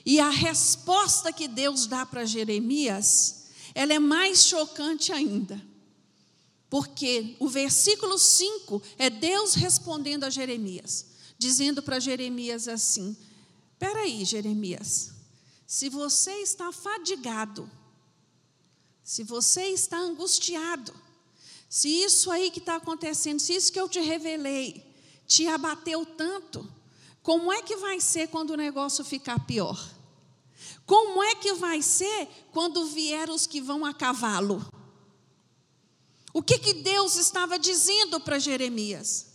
E 0.03 0.19
a 0.19 0.29
resposta 0.29 1.31
que 1.31 1.47
Deus 1.47 1.85
dá 1.85 2.05
para 2.05 2.25
Jeremias, 2.25 3.45
ela 3.75 3.93
é 3.93 3.99
mais 3.99 4.45
chocante 4.45 5.11
ainda. 5.11 5.61
Porque 6.71 7.35
o 7.39 7.47
versículo 7.47 8.17
5 8.17 8.81
é 8.97 9.09
Deus 9.11 9.53
respondendo 9.53 10.23
a 10.23 10.29
Jeremias, 10.29 11.14
dizendo 11.37 11.81
para 11.81 11.99
Jeremias 11.99 12.67
assim: 12.67 13.15
Espera 13.73 14.01
aí, 14.01 14.23
Jeremias, 14.23 15.13
se 15.67 15.89
você 15.89 16.31
está 16.41 16.71
fadigado, 16.71 17.69
se 19.03 19.23
você 19.23 19.67
está 19.67 19.97
angustiado, 19.97 20.93
se 21.69 21.89
isso 21.89 22.31
aí 22.31 22.49
que 22.49 22.59
está 22.59 22.77
acontecendo, 22.77 23.39
se 23.39 23.53
isso 23.53 23.71
que 23.71 23.79
eu 23.79 23.89
te 23.89 23.99
revelei, 23.99 24.83
te 25.27 25.47
abateu 25.47 26.05
tanto, 26.05 26.71
como 27.21 27.51
é 27.51 27.61
que 27.61 27.75
vai 27.75 27.99
ser 27.99 28.27
quando 28.27 28.51
o 28.51 28.57
negócio 28.57 29.03
ficar 29.03 29.45
pior? 29.45 29.95
Como 30.85 31.23
é 31.23 31.35
que 31.35 31.53
vai 31.53 31.81
ser 31.81 32.27
quando 32.51 32.85
vier 32.85 33.29
os 33.29 33.47
que 33.47 33.59
vão 33.59 33.83
a 33.83 33.93
cavalo? 33.93 34.65
O 36.31 36.43
que, 36.43 36.59
que 36.59 36.73
Deus 36.75 37.15
estava 37.15 37.57
dizendo 37.57 38.19
para 38.19 38.39
Jeremias? 38.39 39.34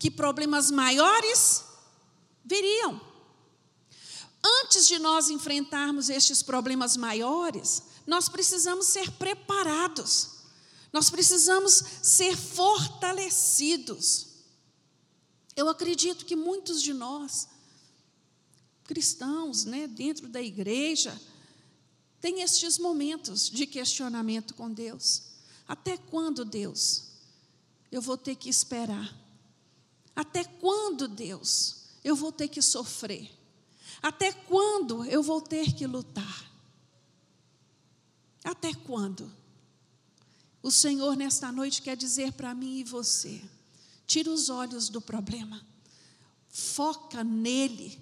Que 0.00 0.10
problemas 0.10 0.70
maiores 0.72 1.62
viriam. 2.44 3.00
Antes 4.42 4.88
de 4.88 4.98
nós 4.98 5.28
enfrentarmos 5.28 6.08
estes 6.08 6.42
problemas 6.42 6.96
maiores, 6.96 7.82
nós 8.06 8.28
precisamos 8.28 8.86
ser 8.86 9.10
preparados, 9.12 10.40
nós 10.92 11.10
precisamos 11.10 11.84
ser 12.02 12.36
fortalecidos. 12.36 14.28
Eu 15.54 15.68
acredito 15.68 16.24
que 16.24 16.34
muitos 16.34 16.82
de 16.82 16.94
nós, 16.94 17.48
cristãos, 18.84 19.66
né, 19.66 19.86
dentro 19.86 20.26
da 20.28 20.40
igreja, 20.40 21.20
têm 22.20 22.40
estes 22.40 22.78
momentos 22.78 23.50
de 23.50 23.66
questionamento 23.66 24.54
com 24.54 24.72
Deus. 24.72 25.24
Até 25.68 25.98
quando, 25.98 26.44
Deus, 26.44 27.04
eu 27.92 28.00
vou 28.00 28.16
ter 28.16 28.34
que 28.36 28.48
esperar? 28.48 29.19
Até 30.14 30.44
quando, 30.44 31.08
Deus, 31.08 31.84
eu 32.04 32.14
vou 32.14 32.32
ter 32.32 32.48
que 32.48 32.60
sofrer? 32.60 33.30
Até 34.02 34.32
quando 34.32 35.04
eu 35.04 35.22
vou 35.22 35.40
ter 35.40 35.72
que 35.72 35.86
lutar? 35.86 36.50
Até 38.42 38.72
quando? 38.72 39.30
O 40.62 40.70
Senhor, 40.70 41.16
nesta 41.16 41.50
noite, 41.50 41.82
quer 41.82 41.96
dizer 41.96 42.32
para 42.32 42.54
mim 42.54 42.78
e 42.78 42.84
você: 42.84 43.42
tira 44.06 44.30
os 44.30 44.48
olhos 44.48 44.88
do 44.88 45.00
problema, 45.00 45.64
foca 46.48 47.22
nele, 47.22 48.00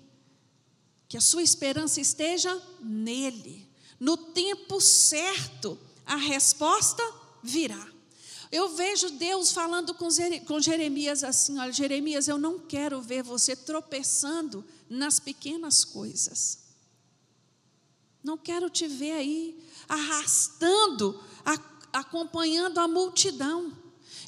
que 1.09 1.17
a 1.17 1.21
sua 1.21 1.43
esperança 1.43 2.01
esteja 2.01 2.61
nele. 2.81 3.69
No 3.99 4.17
tempo 4.17 4.81
certo, 4.81 5.79
a 6.07 6.17
resposta 6.17 7.03
virá. 7.43 7.98
Eu 8.51 8.71
vejo 8.71 9.11
Deus 9.11 9.53
falando 9.53 9.95
com 9.95 10.61
Jeremias 10.61 11.23
assim: 11.23 11.59
olha, 11.59 11.73
Jeremias, 11.73 12.29
eu 12.29 12.39
não 12.39 12.59
quero 12.59 13.01
ver 13.01 13.23
você 13.23 13.55
tropeçando 13.55 14.65
nas 14.89 15.21
pequenas 15.21 15.85
coisas. 15.85 16.59
Não 18.23 18.37
quero 18.37 18.69
te 18.71 18.87
ver 18.87 19.13
aí 19.13 19.65
arrastando, 19.89 21.21
acompanhando 21.93 22.79
a 22.79 22.89
multidão. 22.89 23.77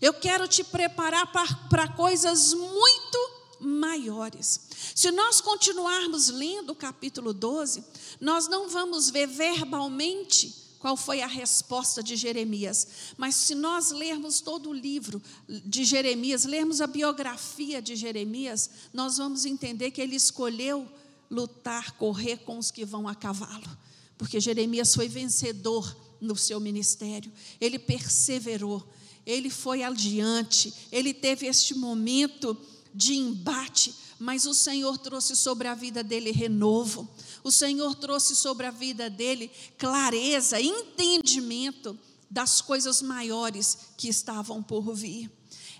Eu 0.00 0.14
quero 0.14 0.48
te 0.48 0.64
preparar 0.64 1.30
para 1.68 1.88
coisas 1.88 2.54
muito 2.54 3.30
maiores. 3.60 4.68
Se 4.94 5.10
nós 5.10 5.40
continuarmos 5.40 6.28
lendo 6.28 6.70
o 6.70 6.76
capítulo 6.76 7.34
12, 7.34 7.84
nós 8.20 8.48
não 8.48 8.68
vamos 8.68 9.10
ver 9.10 9.26
verbalmente 9.26 10.59
qual 10.80 10.96
foi 10.96 11.20
a 11.20 11.26
resposta 11.28 12.02
de 12.02 12.16
Jeremias, 12.16 12.88
mas 13.16 13.36
se 13.36 13.54
nós 13.54 13.92
lermos 13.92 14.40
todo 14.40 14.70
o 14.70 14.74
livro 14.74 15.22
de 15.46 15.84
Jeremias, 15.84 16.44
lermos 16.44 16.80
a 16.80 16.88
biografia 16.88 17.80
de 17.80 17.94
Jeremias, 17.94 18.68
nós 18.92 19.18
vamos 19.18 19.44
entender 19.44 19.92
que 19.92 20.00
ele 20.00 20.16
escolheu 20.16 20.88
lutar, 21.30 21.92
correr 21.92 22.38
com 22.38 22.58
os 22.58 22.72
que 22.72 22.84
vão 22.84 23.06
a 23.06 23.14
cavalo 23.14 23.78
porque 24.20 24.38
Jeremias 24.38 24.94
foi 24.94 25.08
vencedor 25.08 25.96
no 26.20 26.36
seu 26.36 26.60
ministério, 26.60 27.32
ele 27.58 27.78
perseverou, 27.78 28.86
ele 29.24 29.48
foi 29.48 29.82
adiante, 29.82 30.74
ele 30.92 31.14
teve 31.14 31.46
este 31.46 31.74
momento 31.74 32.54
de 32.94 33.14
embate, 33.14 33.94
mas 34.18 34.44
o 34.44 34.52
Senhor 34.52 34.98
trouxe 34.98 35.34
sobre 35.34 35.68
a 35.68 35.74
vida 35.74 36.04
dele 36.04 36.32
renovo, 36.32 37.08
o 37.42 37.50
Senhor 37.50 37.94
trouxe 37.94 38.36
sobre 38.36 38.66
a 38.66 38.70
vida 38.70 39.08
dele 39.08 39.50
clareza, 39.78 40.60
entendimento 40.60 41.98
das 42.30 42.60
coisas 42.60 43.02
maiores 43.02 43.76
que 43.96 44.08
estavam 44.08 44.62
por 44.62 44.94
vir. 44.94 45.30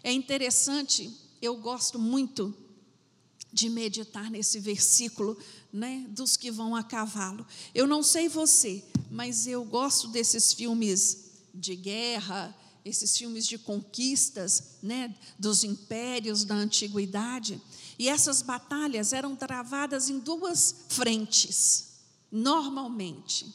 É 0.02 0.12
interessante, 0.12 1.12
eu 1.40 1.56
gosto 1.56 1.98
muito 1.98 2.54
de 3.52 3.68
meditar 3.68 4.30
nesse 4.30 4.58
versículo, 4.58 5.36
né, 5.72 6.06
dos 6.08 6.36
que 6.36 6.50
vão 6.50 6.74
a 6.74 6.82
cavalo. 6.82 7.46
Eu 7.74 7.86
não 7.86 8.02
sei 8.02 8.28
você, 8.28 8.84
mas 9.10 9.46
eu 9.46 9.64
gosto 9.64 10.08
desses 10.08 10.52
filmes 10.52 11.30
de 11.54 11.74
guerra, 11.76 12.56
esses 12.84 13.16
filmes 13.16 13.46
de 13.46 13.58
conquistas, 13.58 14.78
né, 14.82 15.14
dos 15.38 15.64
impérios 15.64 16.44
da 16.44 16.54
antiguidade. 16.54 17.60
E 17.98 18.08
essas 18.08 18.42
batalhas 18.42 19.12
eram 19.12 19.36
travadas 19.36 20.08
em 20.08 20.18
duas 20.18 20.86
frentes, 20.88 21.98
normalmente. 22.30 23.54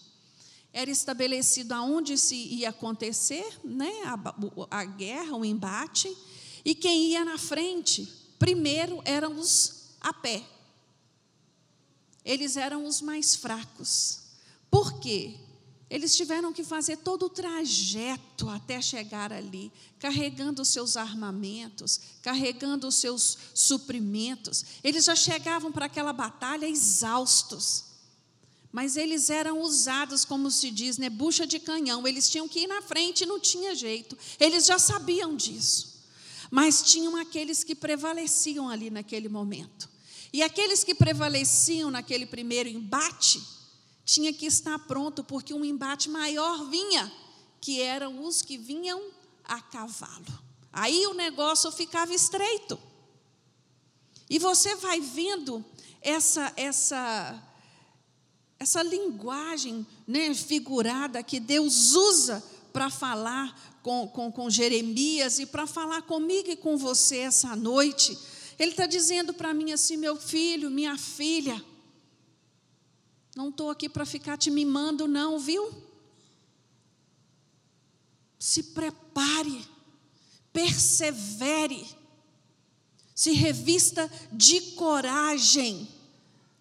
Era 0.71 0.91
estabelecido 0.91 1.73
aonde 1.73 2.17
se 2.17 2.35
ia 2.35 2.69
acontecer 2.69 3.59
né, 3.63 3.91
a, 4.05 4.79
a 4.79 4.85
guerra, 4.85 5.35
o 5.35 5.45
embate, 5.45 6.15
e 6.63 6.75
quem 6.75 7.11
ia 7.11 7.23
na 7.23 7.37
frente, 7.37 8.11
primeiro 8.37 9.01
eram 9.05 9.39
os 9.39 9.85
a 10.01 10.13
pé, 10.13 10.43
eles 12.23 12.57
eram 12.57 12.85
os 12.85 13.01
mais 13.01 13.35
fracos. 13.35 14.21
Por 14.69 14.99
quê? 14.99 15.35
Eles 15.89 16.15
tiveram 16.15 16.51
que 16.51 16.63
fazer 16.63 16.97
todo 16.97 17.27
o 17.27 17.29
trajeto 17.29 18.49
até 18.49 18.81
chegar 18.81 19.31
ali, 19.31 19.71
carregando 19.99 20.63
os 20.63 20.69
seus 20.69 20.97
armamentos, 20.97 21.99
carregando 22.23 22.87
os 22.87 22.95
seus 22.95 23.37
suprimentos. 23.53 24.65
Eles 24.83 25.05
já 25.05 25.15
chegavam 25.15 25.71
para 25.71 25.85
aquela 25.85 26.11
batalha 26.11 26.67
exaustos. 26.67 27.85
Mas 28.71 28.97
eles 28.97 29.29
eram 29.29 29.61
usados, 29.61 30.25
como 30.25 30.51
se 30.51 30.69
diz, 30.71 30.97
né, 30.97 31.09
bucha 31.09 31.45
de 31.45 31.59
canhão. 31.59 32.05
Eles 32.05 32.29
tinham 32.29 32.47
que 32.47 32.61
ir 32.61 32.67
na 32.67 32.81
frente 32.81 33.25
não 33.25 33.39
tinha 33.39 33.73
jeito. 33.75 34.17
Eles 34.39 34.65
já 34.65 34.79
sabiam 34.79 35.35
disso. 35.35 36.03
Mas 36.51 36.81
tinham 36.81 37.15
aqueles 37.15 37.63
que 37.63 37.75
prevaleciam 37.75 38.67
ali 38.67 38.89
naquele 38.89 39.29
momento. 39.29 39.87
E 40.33 40.41
aqueles 40.43 40.83
que 40.83 40.93
prevaleciam 40.93 41.89
naquele 41.89 42.25
primeiro 42.25 42.67
embate, 42.67 43.41
tinha 44.05 44.31
que 44.31 44.45
estar 44.45 44.77
pronto, 44.79 45.23
porque 45.23 45.53
um 45.53 45.65
embate 45.65 46.09
maior 46.09 46.69
vinha, 46.69 47.11
que 47.59 47.81
eram 47.81 48.23
os 48.23 48.43
que 48.43 48.57
vinham 48.57 49.01
a 49.43 49.59
cavalo. 49.59 50.45
Aí 50.71 51.07
o 51.07 51.13
negócio 51.13 51.71
ficava 51.71 52.13
estreito. 52.13 52.79
E 54.29 54.37
você 54.37 54.75
vai 54.75 55.01
vendo 55.01 55.65
essa 56.01 56.53
essa 56.55 57.41
essa 58.57 58.81
linguagem 58.83 59.85
né, 60.07 60.33
figurada 60.33 61.21
que 61.21 61.39
Deus 61.39 61.93
usa 61.93 62.43
para 62.71 62.89
falar 62.89 63.79
com, 63.81 64.07
com, 64.07 64.31
com 64.31 64.49
Jeremias 64.49 65.39
e 65.39 65.45
para 65.45 65.67
falar 65.67 66.01
comigo 66.03 66.49
e 66.49 66.55
com 66.55 66.77
você 66.77 67.17
essa 67.17 67.55
noite. 67.55 68.17
Ele 68.57 68.71
está 68.71 68.85
dizendo 68.85 69.33
para 69.33 69.53
mim 69.53 69.71
assim, 69.71 69.97
meu 69.97 70.15
filho, 70.15 70.69
minha 70.69 70.97
filha, 70.97 71.63
não 73.35 73.49
estou 73.49 73.69
aqui 73.69 73.89
para 73.89 74.05
ficar 74.05 74.37
te 74.37 74.49
mimando, 74.49 75.07
não, 75.07 75.37
viu? 75.37 75.69
Se 78.39 78.63
prepare, 78.63 79.67
persevere, 80.53 81.85
se 83.13 83.33
revista 83.33 84.09
de 84.31 84.61
coragem. 84.71 85.87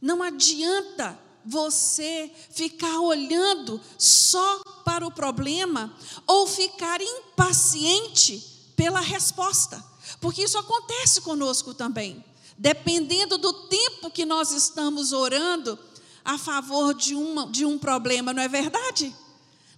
Não 0.00 0.21
adianta 0.21 1.19
você 1.45 2.31
ficar 2.50 3.00
olhando 3.00 3.81
só 3.97 4.62
para 4.85 5.07
o 5.07 5.12
problema 5.12 5.97
ou 6.26 6.47
ficar 6.47 7.00
impaciente 7.00 8.73
pela 8.75 9.00
resposta, 9.00 9.83
porque 10.21 10.43
isso 10.43 10.59
acontece 10.59 11.21
conosco 11.21 11.73
também. 11.73 12.25
Dependendo 12.57 13.38
do 13.38 13.52
tempo 13.69 14.11
que 14.11 14.25
nós 14.25 14.52
estamos 14.52 15.12
orando, 15.12 15.78
a 16.25 16.38
favor 16.38 16.95
de, 16.95 17.14
uma, 17.14 17.47
de 17.50 17.64
um 17.66 17.78
problema, 17.78 18.33
não 18.33 18.43
é 18.43 18.49
verdade? 18.49 19.14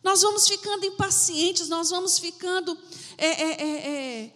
Nós 0.02 0.22
vamos 0.22 0.46
ficando 0.46 0.86
impacientes, 0.86 1.68
nós 1.68 1.90
vamos 1.90 2.18
ficando 2.18 2.78
é, 3.18 3.26
é, 3.26 3.50
é, 3.50 3.88
é, 4.24 4.32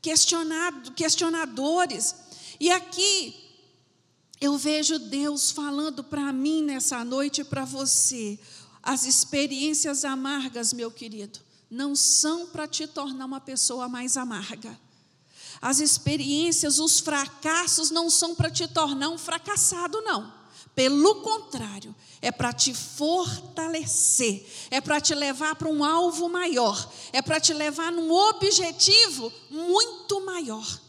questionado, 0.00 0.92
questionadores. 0.92 2.14
E 2.60 2.70
aqui 2.70 3.34
eu 4.40 4.56
vejo 4.56 4.98
Deus 5.00 5.50
falando 5.50 6.04
para 6.04 6.32
mim 6.32 6.62
nessa 6.62 7.04
noite 7.04 7.42
para 7.42 7.64
você. 7.64 8.38
As 8.80 9.04
experiências 9.04 10.04
amargas, 10.04 10.72
meu 10.72 10.90
querido, 10.90 11.40
não 11.68 11.96
são 11.96 12.46
para 12.46 12.68
te 12.68 12.86
tornar 12.86 13.24
uma 13.24 13.40
pessoa 13.40 13.88
mais 13.88 14.16
amarga. 14.16 14.78
As 15.60 15.80
experiências, 15.80 16.78
os 16.78 17.00
fracassos 17.00 17.90
não 17.90 18.10
são 18.10 18.34
para 18.34 18.50
te 18.50 18.68
tornar 18.68 19.08
um 19.08 19.18
fracassado, 19.18 20.00
não. 20.02 20.41
Pelo 20.74 21.16
contrário, 21.16 21.94
é 22.20 22.32
para 22.32 22.52
te 22.52 22.72
fortalecer, 22.72 24.46
é 24.70 24.80
para 24.80 25.00
te 25.00 25.14
levar 25.14 25.54
para 25.54 25.68
um 25.68 25.84
alvo 25.84 26.28
maior, 26.28 26.90
é 27.12 27.20
para 27.20 27.38
te 27.38 27.52
levar 27.52 27.92
num 27.92 28.10
objetivo 28.10 29.30
muito 29.50 30.24
maior. 30.24 30.80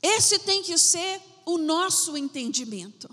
Esse 0.00 0.38
tem 0.38 0.62
que 0.62 0.78
ser 0.78 1.20
o 1.44 1.58
nosso 1.58 2.16
entendimento. 2.16 3.08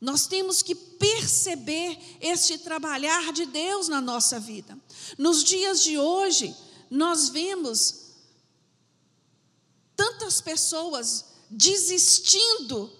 Nós 0.00 0.26
temos 0.26 0.62
que 0.62 0.74
perceber 0.74 1.98
este 2.20 2.58
trabalhar 2.58 3.32
de 3.32 3.44
Deus 3.46 3.86
na 3.86 4.00
nossa 4.00 4.40
vida. 4.40 4.76
Nos 5.18 5.44
dias 5.44 5.82
de 5.82 5.98
hoje, 5.98 6.54
nós 6.90 7.28
vemos 7.28 8.02
tantas 9.94 10.40
pessoas 10.40 11.26
desistindo 11.50 12.90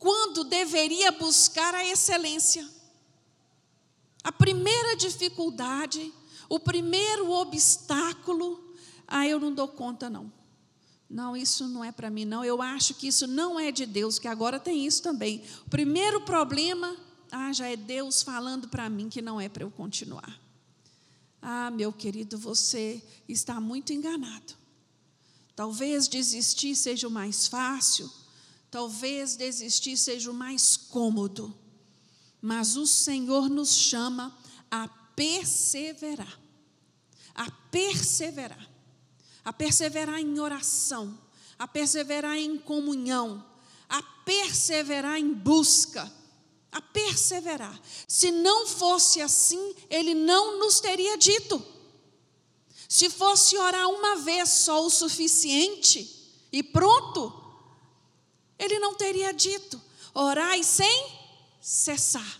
quando 0.00 0.44
deveria 0.44 1.12
buscar 1.12 1.74
a 1.74 1.84
excelência. 1.84 2.66
A 4.24 4.32
primeira 4.32 4.96
dificuldade, 4.96 6.12
o 6.48 6.58
primeiro 6.58 7.30
obstáculo, 7.30 8.74
ah, 9.06 9.28
eu 9.28 9.38
não 9.38 9.52
dou 9.52 9.68
conta 9.68 10.08
não. 10.08 10.32
Não, 11.08 11.36
isso 11.36 11.68
não 11.68 11.84
é 11.84 11.92
para 11.92 12.08
mim, 12.08 12.24
não. 12.24 12.42
Eu 12.44 12.62
acho 12.62 12.94
que 12.94 13.08
isso 13.08 13.26
não 13.26 13.60
é 13.60 13.70
de 13.70 13.84
Deus, 13.84 14.18
que 14.18 14.26
agora 14.26 14.58
tem 14.58 14.86
isso 14.86 15.02
também. 15.02 15.44
O 15.66 15.70
primeiro 15.70 16.22
problema, 16.22 16.96
ah, 17.30 17.52
já 17.52 17.68
é 17.68 17.76
Deus 17.76 18.22
falando 18.22 18.68
para 18.68 18.88
mim 18.88 19.08
que 19.10 19.20
não 19.20 19.38
é 19.40 19.48
para 19.50 19.64
eu 19.64 19.70
continuar. 19.70 20.40
Ah, 21.42 21.70
meu 21.70 21.92
querido, 21.92 22.38
você 22.38 23.02
está 23.28 23.60
muito 23.60 23.92
enganado. 23.92 24.54
Talvez 25.54 26.08
desistir 26.08 26.74
seja 26.74 27.06
o 27.06 27.10
mais 27.10 27.46
fácil, 27.46 28.10
Talvez 28.70 29.34
desistir 29.34 29.96
seja 29.96 30.30
o 30.30 30.34
mais 30.34 30.76
cômodo, 30.76 31.52
mas 32.40 32.76
o 32.76 32.86
Senhor 32.86 33.48
nos 33.48 33.74
chama 33.74 34.36
a 34.70 34.86
perseverar. 35.16 36.40
A 37.34 37.50
perseverar. 37.70 38.70
A 39.44 39.52
perseverar 39.52 40.20
em 40.20 40.38
oração, 40.38 41.18
a 41.58 41.66
perseverar 41.66 42.36
em 42.36 42.58
comunhão, 42.58 43.44
a 43.88 44.02
perseverar 44.02 45.18
em 45.18 45.32
busca, 45.32 46.10
a 46.70 46.80
perseverar. 46.80 47.80
Se 48.06 48.30
não 48.30 48.66
fosse 48.66 49.20
assim, 49.20 49.74
ele 49.88 50.14
não 50.14 50.60
nos 50.60 50.78
teria 50.78 51.16
dito. 51.18 51.60
Se 52.88 53.08
fosse 53.08 53.56
orar 53.56 53.88
uma 53.88 54.16
vez 54.16 54.48
só 54.48 54.84
o 54.84 54.90
suficiente 54.90 56.30
e 56.52 56.62
pronto, 56.62 57.39
ele 58.60 58.78
não 58.78 58.94
teria 58.94 59.32
dito: 59.32 59.80
orai 60.14 60.62
sem 60.62 61.08
cessar. 61.60 62.38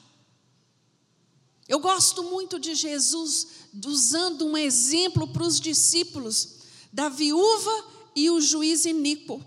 Eu 1.67 1.81
gosto 1.81 2.23
muito 2.25 2.59
de 2.59 2.75
Jesus 2.75 3.47
usando 3.87 4.45
um 4.45 4.57
exemplo 4.57 5.27
para 5.29 5.45
os 5.45 5.59
discípulos 5.59 6.59
da 6.93 7.09
viúva 7.09 7.85
e 8.15 8.29
o 8.29 8.41
juiz 8.41 8.85
iníquo. 8.85 9.43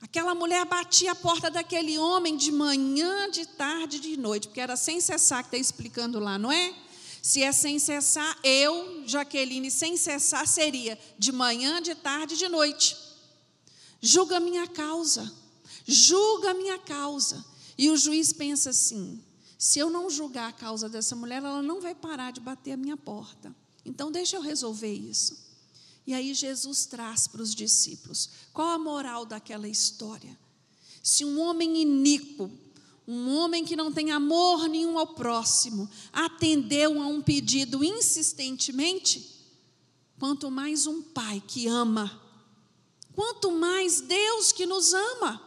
Aquela 0.00 0.34
mulher 0.34 0.64
batia 0.64 1.12
a 1.12 1.16
porta 1.16 1.50
daquele 1.50 1.98
homem 1.98 2.36
de 2.36 2.50
manhã, 2.50 3.28
de 3.30 3.44
tarde, 3.46 4.00
de 4.00 4.16
noite, 4.16 4.48
porque 4.48 4.60
era 4.60 4.76
sem 4.76 5.00
cessar 5.00 5.42
que 5.42 5.48
está 5.48 5.58
explicando 5.58 6.18
lá, 6.18 6.38
não 6.38 6.50
é? 6.50 6.74
Se 7.20 7.42
é 7.42 7.52
sem 7.52 7.78
cessar, 7.78 8.38
eu, 8.42 9.06
Jaqueline, 9.06 9.70
sem 9.70 9.96
cessar 9.96 10.46
seria 10.46 10.98
de 11.18 11.32
manhã, 11.32 11.82
de 11.82 11.94
tarde, 11.94 12.36
de 12.36 12.48
noite 12.48 13.09
julga 14.00 14.38
a 14.38 14.40
minha 14.40 14.66
causa, 14.66 15.30
julga 15.86 16.50
a 16.50 16.54
minha 16.54 16.78
causa. 16.78 17.44
E 17.76 17.90
o 17.90 17.96
juiz 17.96 18.32
pensa 18.32 18.70
assim: 18.70 19.22
se 19.58 19.78
eu 19.78 19.90
não 19.90 20.08
julgar 20.08 20.48
a 20.48 20.52
causa 20.52 20.88
dessa 20.88 21.14
mulher, 21.14 21.42
ela 21.42 21.62
não 21.62 21.80
vai 21.80 21.94
parar 21.94 22.30
de 22.30 22.40
bater 22.40 22.72
a 22.72 22.76
minha 22.76 22.96
porta. 22.96 23.54
Então, 23.84 24.10
deixa 24.10 24.36
eu 24.36 24.42
resolver 24.42 24.92
isso. 24.92 25.38
E 26.06 26.14
aí, 26.14 26.34
Jesus 26.34 26.86
traz 26.86 27.26
para 27.26 27.42
os 27.42 27.54
discípulos: 27.54 28.30
qual 28.52 28.68
a 28.68 28.78
moral 28.78 29.24
daquela 29.26 29.68
história? 29.68 30.38
Se 31.02 31.24
um 31.24 31.40
homem 31.40 31.80
iníquo, 31.82 32.50
um 33.06 33.34
homem 33.34 33.64
que 33.64 33.74
não 33.74 33.90
tem 33.90 34.10
amor 34.10 34.68
nenhum 34.68 34.98
ao 34.98 35.08
próximo, 35.08 35.88
atendeu 36.12 37.00
a 37.02 37.06
um 37.06 37.20
pedido 37.20 37.82
insistentemente, 37.82 39.40
quanto 40.18 40.50
mais 40.50 40.86
um 40.86 41.00
pai 41.00 41.42
que 41.46 41.66
ama 41.66 42.29
quanto 43.20 43.52
mais 43.52 44.00
Deus 44.00 44.50
que 44.50 44.64
nos 44.64 44.94
ama. 44.94 45.42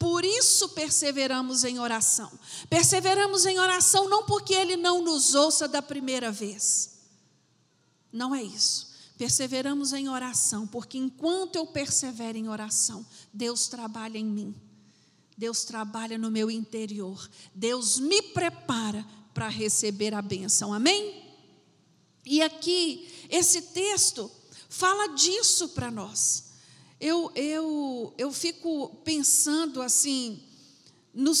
Por 0.00 0.24
isso 0.24 0.70
perseveramos 0.70 1.62
em 1.62 1.78
oração. 1.78 2.28
Perseveramos 2.68 3.46
em 3.46 3.56
oração 3.56 4.08
não 4.08 4.24
porque 4.24 4.52
Ele 4.52 4.76
não 4.76 5.00
nos 5.00 5.32
ouça 5.32 5.68
da 5.68 5.80
primeira 5.80 6.32
vez. 6.32 6.98
Não 8.12 8.34
é 8.34 8.42
isso. 8.42 8.92
Perseveramos 9.16 9.92
em 9.92 10.08
oração, 10.08 10.66
porque 10.66 10.98
enquanto 10.98 11.54
eu 11.54 11.68
persevero 11.68 12.36
em 12.36 12.48
oração, 12.48 13.06
Deus 13.32 13.68
trabalha 13.68 14.18
em 14.18 14.26
mim. 14.26 14.52
Deus 15.38 15.62
trabalha 15.62 16.18
no 16.18 16.32
meu 16.32 16.50
interior. 16.50 17.30
Deus 17.54 18.00
me 18.00 18.22
prepara 18.22 19.06
para 19.32 19.46
receber 19.46 20.14
a 20.14 20.20
benção. 20.20 20.74
Amém? 20.74 21.32
E 22.26 22.42
aqui, 22.42 23.08
esse 23.30 23.62
texto 23.62 24.28
fala 24.68 25.14
disso 25.14 25.68
para 25.68 25.92
nós 25.92 26.43
eu, 27.04 27.30
eu, 27.34 28.14
eu 28.16 28.32
fico 28.32 28.88
pensando 29.04 29.82
assim, 29.82 30.42
no, 31.12 31.32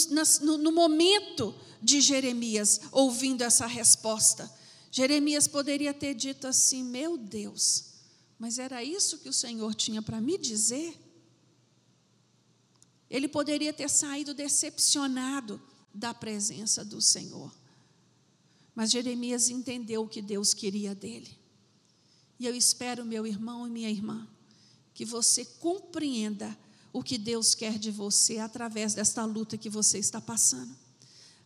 no, 0.42 0.58
no 0.58 0.70
momento 0.70 1.54
de 1.80 2.02
Jeremias 2.02 2.82
ouvindo 2.92 3.40
essa 3.40 3.66
resposta. 3.66 4.52
Jeremias 4.90 5.48
poderia 5.48 5.94
ter 5.94 6.12
dito 6.12 6.46
assim: 6.46 6.84
Meu 6.84 7.16
Deus, 7.16 7.94
mas 8.38 8.58
era 8.58 8.84
isso 8.84 9.20
que 9.20 9.28
o 9.28 9.32
Senhor 9.32 9.74
tinha 9.74 10.02
para 10.02 10.20
me 10.20 10.36
dizer? 10.36 11.00
Ele 13.08 13.26
poderia 13.26 13.72
ter 13.72 13.88
saído 13.88 14.34
decepcionado 14.34 15.58
da 15.94 16.12
presença 16.12 16.84
do 16.84 17.00
Senhor. 17.00 17.50
Mas 18.74 18.90
Jeremias 18.90 19.48
entendeu 19.48 20.02
o 20.02 20.08
que 20.08 20.20
Deus 20.20 20.52
queria 20.52 20.94
dele. 20.94 21.38
E 22.38 22.44
eu 22.44 22.54
espero, 22.54 23.02
meu 23.02 23.26
irmão 23.26 23.66
e 23.66 23.70
minha 23.70 23.88
irmã, 23.88 24.28
que 24.94 25.04
você 25.04 25.44
compreenda 25.44 26.56
o 26.92 27.02
que 27.02 27.18
Deus 27.18 27.54
quer 27.54 27.76
de 27.76 27.90
você 27.90 28.38
através 28.38 28.94
desta 28.94 29.24
luta 29.24 29.58
que 29.58 29.68
você 29.68 29.98
está 29.98 30.20
passando, 30.20 30.74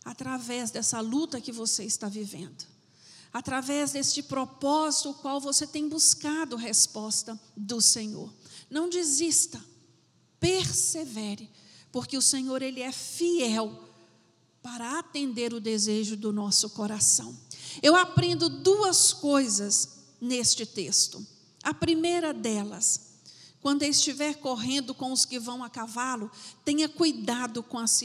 através 0.05 0.69
dessa 0.69 1.01
luta 1.01 1.41
que 1.41 1.51
você 1.51 1.83
está 1.83 2.07
vivendo, 2.07 2.65
através 3.33 3.91
deste 3.91 4.21
propósito 4.21 5.09
o 5.09 5.13
qual 5.15 5.41
você 5.41 5.65
tem 5.65 5.89
buscado 5.89 6.55
resposta 6.55 7.39
do 7.57 7.81
Senhor. 7.81 8.31
Não 8.69 8.87
desista, 8.87 9.59
persevere, 10.39 11.49
porque 11.91 12.15
o 12.15 12.21
Senhor 12.21 12.61
ele 12.61 12.81
é 12.81 12.91
fiel 12.91 13.89
para 14.61 14.99
atender 14.99 15.51
o 15.53 15.59
desejo 15.59 16.15
do 16.15 16.31
nosso 16.31 16.69
coração. 16.69 17.35
Eu 17.81 17.95
aprendo 17.95 18.49
duas 18.49 19.11
coisas 19.11 19.89
neste 20.21 20.65
texto. 20.65 21.25
A 21.63 21.73
primeira 21.73 22.33
delas, 22.33 23.08
quando 23.61 23.83
estiver 23.83 24.35
correndo 24.35 24.93
com 24.93 25.11
os 25.11 25.25
que 25.25 25.39
vão 25.39 25.63
a 25.63 25.69
cavalo, 25.69 26.31
tenha 26.63 26.87
cuidado 26.87 27.61
com 27.61 27.77
as, 27.77 28.01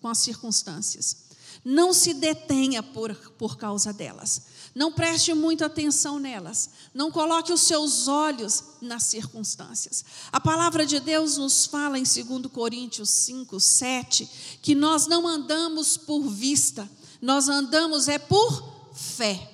com 0.00 0.08
as 0.08 0.18
circunstâncias. 0.18 1.28
Não 1.64 1.92
se 1.92 2.14
detenha 2.14 2.82
por, 2.82 3.14
por 3.38 3.56
causa 3.56 3.92
delas. 3.92 4.42
Não 4.74 4.92
preste 4.92 5.34
muita 5.34 5.66
atenção 5.66 6.18
nelas. 6.18 6.70
Não 6.94 7.10
coloque 7.10 7.52
os 7.52 7.62
seus 7.62 8.06
olhos 8.06 8.62
nas 8.80 9.04
circunstâncias. 9.04 10.04
A 10.30 10.40
palavra 10.40 10.86
de 10.86 11.00
Deus 11.00 11.36
nos 11.36 11.66
fala 11.66 11.98
em 11.98 12.04
2 12.04 12.46
Coríntios 12.52 13.10
5, 13.10 13.58
7, 13.58 14.28
que 14.62 14.74
nós 14.74 15.06
não 15.06 15.26
andamos 15.26 15.96
por 15.96 16.22
vista, 16.28 16.88
nós 17.20 17.48
andamos 17.48 18.08
é 18.08 18.18
por 18.18 18.92
fé. 18.94 19.50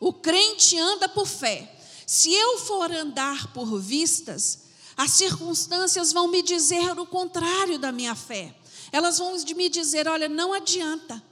O 0.00 0.12
crente 0.12 0.78
anda 0.78 1.08
por 1.08 1.26
fé. 1.26 1.78
Se 2.12 2.30
eu 2.30 2.58
for 2.58 2.92
andar 2.92 3.54
por 3.54 3.80
vistas, 3.80 4.64
as 4.94 5.12
circunstâncias 5.12 6.12
vão 6.12 6.28
me 6.28 6.42
dizer 6.42 6.90
o 6.98 7.06
contrário 7.06 7.78
da 7.78 7.90
minha 7.90 8.14
fé. 8.14 8.54
Elas 8.92 9.16
vão 9.16 9.34
me 9.56 9.70
dizer: 9.70 10.06
olha, 10.06 10.28
não 10.28 10.52
adianta. 10.52 11.24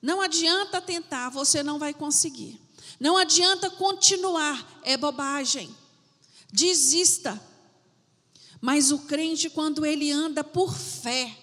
Não 0.00 0.20
adianta 0.20 0.80
tentar, 0.80 1.30
você 1.30 1.64
não 1.64 1.76
vai 1.76 1.92
conseguir. 1.92 2.56
Não 3.00 3.16
adianta 3.16 3.68
continuar, 3.68 4.80
é 4.84 4.96
bobagem. 4.96 5.74
Desista. 6.52 7.42
Mas 8.60 8.92
o 8.92 9.00
crente, 9.00 9.50
quando 9.50 9.84
ele 9.84 10.12
anda 10.12 10.44
por 10.44 10.72
fé, 10.72 11.36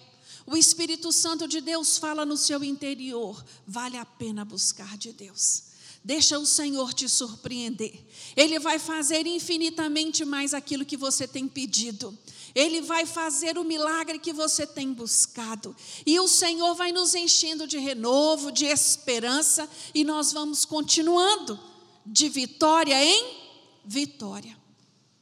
o 0.46 0.56
Espírito 0.56 1.12
Santo 1.12 1.46
de 1.46 1.60
Deus 1.60 1.98
fala 1.98 2.24
no 2.24 2.38
seu 2.38 2.64
interior: 2.64 3.44
vale 3.66 3.98
a 3.98 4.06
pena 4.06 4.42
buscar 4.42 4.96
de 4.96 5.12
Deus. 5.12 5.67
Deixa 6.04 6.38
o 6.38 6.46
Senhor 6.46 6.94
te 6.94 7.08
surpreender. 7.08 8.04
Ele 8.36 8.58
vai 8.58 8.78
fazer 8.78 9.26
infinitamente 9.26 10.24
mais 10.24 10.54
aquilo 10.54 10.84
que 10.84 10.96
você 10.96 11.26
tem 11.26 11.46
pedido. 11.46 12.16
Ele 12.54 12.80
vai 12.80 13.04
fazer 13.04 13.58
o 13.58 13.64
milagre 13.64 14.18
que 14.18 14.32
você 14.32 14.66
tem 14.66 14.92
buscado. 14.92 15.76
E 16.06 16.18
o 16.18 16.28
Senhor 16.28 16.74
vai 16.74 16.92
nos 16.92 17.14
enchendo 17.14 17.66
de 17.66 17.78
renovo, 17.78 18.50
de 18.50 18.64
esperança, 18.64 19.68
e 19.94 20.04
nós 20.04 20.32
vamos 20.32 20.64
continuando 20.64 21.58
de 22.06 22.28
vitória 22.28 23.04
em 23.04 23.36
vitória. 23.84 24.56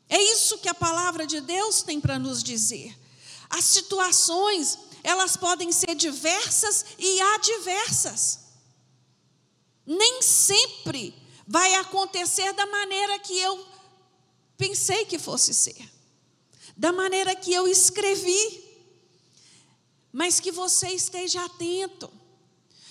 É 0.08 0.22
isso 0.22 0.58
que 0.58 0.68
a 0.68 0.74
palavra 0.74 1.26
de 1.26 1.40
Deus 1.40 1.82
tem 1.82 2.00
para 2.00 2.18
nos 2.18 2.42
dizer. 2.42 2.96
As 3.50 3.64
situações, 3.64 4.78
elas 5.02 5.36
podem 5.36 5.72
ser 5.72 5.94
diversas 5.94 6.84
e 6.98 7.20
adversas 7.20 8.45
nem 9.86 10.20
sempre 10.20 11.14
vai 11.46 11.74
acontecer 11.76 12.52
da 12.52 12.66
maneira 12.66 13.18
que 13.18 13.38
eu 13.38 13.64
pensei 14.56 15.04
que 15.04 15.18
fosse 15.18 15.54
ser, 15.54 15.90
da 16.76 16.92
maneira 16.92 17.34
que 17.36 17.52
eu 17.52 17.68
escrevi, 17.68 18.64
mas 20.12 20.40
que 20.40 20.50
você 20.50 20.88
esteja 20.88 21.44
atento. 21.44 22.10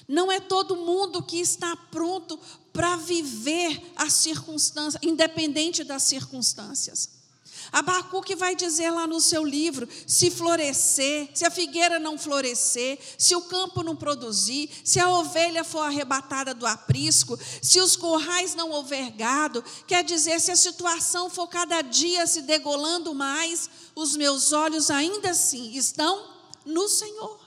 Não 0.07 0.31
é 0.31 0.39
todo 0.39 0.75
mundo 0.75 1.23
que 1.23 1.37
está 1.37 1.75
pronto 1.75 2.39
para 2.71 2.95
viver 2.95 3.81
as 3.95 4.13
circunstâncias, 4.13 5.01
independente 5.03 5.83
das 5.83 6.03
circunstâncias. 6.03 7.24
Abacuque 7.71 8.35
vai 8.35 8.55
dizer 8.55 8.91
lá 8.91 9.07
no 9.07 9.19
seu 9.19 9.43
livro: 9.43 9.87
se 10.07 10.29
florescer, 10.29 11.29
se 11.33 11.45
a 11.45 11.51
figueira 11.51 11.99
não 11.99 12.17
florescer, 12.17 12.99
se 13.17 13.35
o 13.35 13.41
campo 13.41 13.83
não 13.83 13.95
produzir, 13.95 14.69
se 14.83 14.99
a 14.99 15.09
ovelha 15.09 15.63
for 15.63 15.81
arrebatada 15.81 16.53
do 16.53 16.65
aprisco, 16.65 17.37
se 17.61 17.79
os 17.79 17.95
corrais 17.95 18.55
não 18.55 18.71
houver 18.71 19.11
gado, 19.11 19.63
quer 19.87 20.03
dizer, 20.03 20.39
se 20.39 20.51
a 20.51 20.55
situação 20.55 21.29
for 21.29 21.47
cada 21.47 21.81
dia 21.81 22.27
se 22.27 22.41
degolando 22.41 23.13
mais, 23.13 23.69
os 23.95 24.15
meus 24.15 24.51
olhos 24.51 24.89
ainda 24.89 25.31
assim 25.31 25.75
estão 25.75 26.33
no 26.65 26.87
Senhor. 26.87 27.39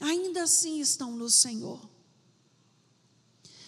Ainda 0.00 0.42
assim 0.42 0.80
estão 0.80 1.12
no 1.12 1.30
Senhor. 1.30 1.80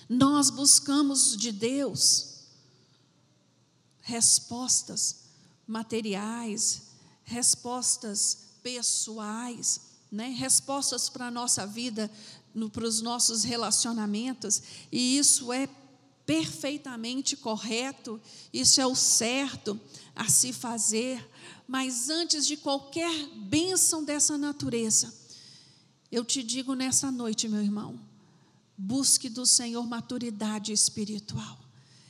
Nós 0.09 0.51
buscamos 0.51 1.37
de 1.37 1.51
Deus 1.51 2.36
respostas 4.07 5.25
materiais, 5.67 6.83
respostas 7.25 8.39
pessoais, 8.63 9.81
né? 10.13 10.29
respostas 10.29 11.09
para 11.09 11.27
a 11.27 11.31
nossa 11.31 11.67
vida, 11.67 12.09
no, 12.55 12.71
para 12.71 12.85
os 12.85 13.03
nossos 13.03 13.43
relacionamentos, 13.43 14.63
e 14.93 15.19
isso 15.19 15.53
é 15.53 15.69
perfeitamente 16.25 17.37
correto, 17.37 18.21
isso 18.53 18.81
é 18.81 18.87
o 18.87 18.95
certo 18.95 19.79
a 20.15 20.29
se 20.29 20.53
fazer, 20.53 21.29
mas 21.67 22.09
antes 22.09 22.47
de 22.47 22.57
qualquer 22.57 23.13
bênção 23.35 24.05
dessa 24.05 24.39
natureza, 24.39 25.13
eu 26.13 26.25
te 26.25 26.45
digo 26.45 26.75
nessa 26.75 27.11
noite, 27.11 27.49
meu 27.49 27.61
irmão, 27.61 27.99
busque 28.79 29.29
do 29.29 29.45
Senhor 29.45 29.85
maturidade 29.85 30.73
espiritual. 30.73 31.66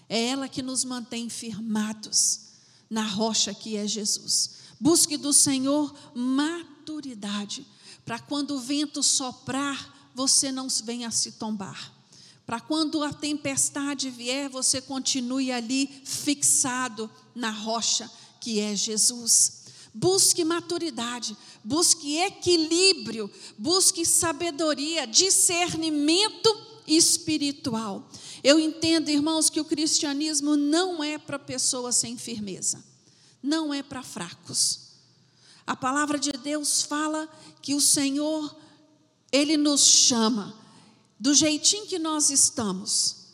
É 0.08 0.26
ela 0.28 0.48
que 0.48 0.62
nos 0.62 0.84
mantém 0.84 1.28
firmados 1.28 2.40
na 2.88 3.02
rocha 3.02 3.52
que 3.52 3.76
é 3.76 3.86
Jesus. 3.86 4.50
Busque 4.78 5.16
do 5.16 5.32
Senhor 5.32 5.94
maturidade, 6.14 7.66
para 8.04 8.18
quando 8.18 8.52
o 8.52 8.60
vento 8.60 9.02
soprar, 9.02 10.10
você 10.14 10.52
não 10.52 10.68
venha 10.84 11.10
se 11.10 11.32
tombar. 11.32 11.92
Para 12.46 12.60
quando 12.60 13.02
a 13.02 13.12
tempestade 13.12 14.08
vier, 14.08 14.48
você 14.48 14.80
continue 14.80 15.50
ali 15.50 15.88
fixado 16.04 17.10
na 17.34 17.50
rocha 17.50 18.08
que 18.40 18.60
é 18.60 18.76
Jesus. 18.76 19.64
Busque 19.92 20.44
maturidade, 20.44 21.36
busque 21.64 22.18
equilíbrio, 22.18 23.30
busque 23.58 24.06
sabedoria, 24.06 25.06
discernimento 25.06 26.65
espiritual. 26.86 28.08
Eu 28.42 28.58
entendo, 28.58 29.08
irmãos, 29.08 29.50
que 29.50 29.60
o 29.60 29.64
cristianismo 29.64 30.56
não 30.56 31.02
é 31.02 31.18
para 31.18 31.38
pessoas 31.38 31.96
sem 31.96 32.16
firmeza, 32.16 32.84
não 33.42 33.72
é 33.72 33.82
para 33.82 34.02
fracos. 34.02 34.86
A 35.66 35.74
palavra 35.74 36.18
de 36.18 36.30
Deus 36.30 36.82
fala 36.82 37.28
que 37.60 37.74
o 37.74 37.80
Senhor, 37.80 38.56
Ele 39.32 39.56
nos 39.56 39.80
chama 39.80 40.54
do 41.18 41.34
jeitinho 41.34 41.86
que 41.86 41.98
nós 41.98 42.30
estamos, 42.30 43.26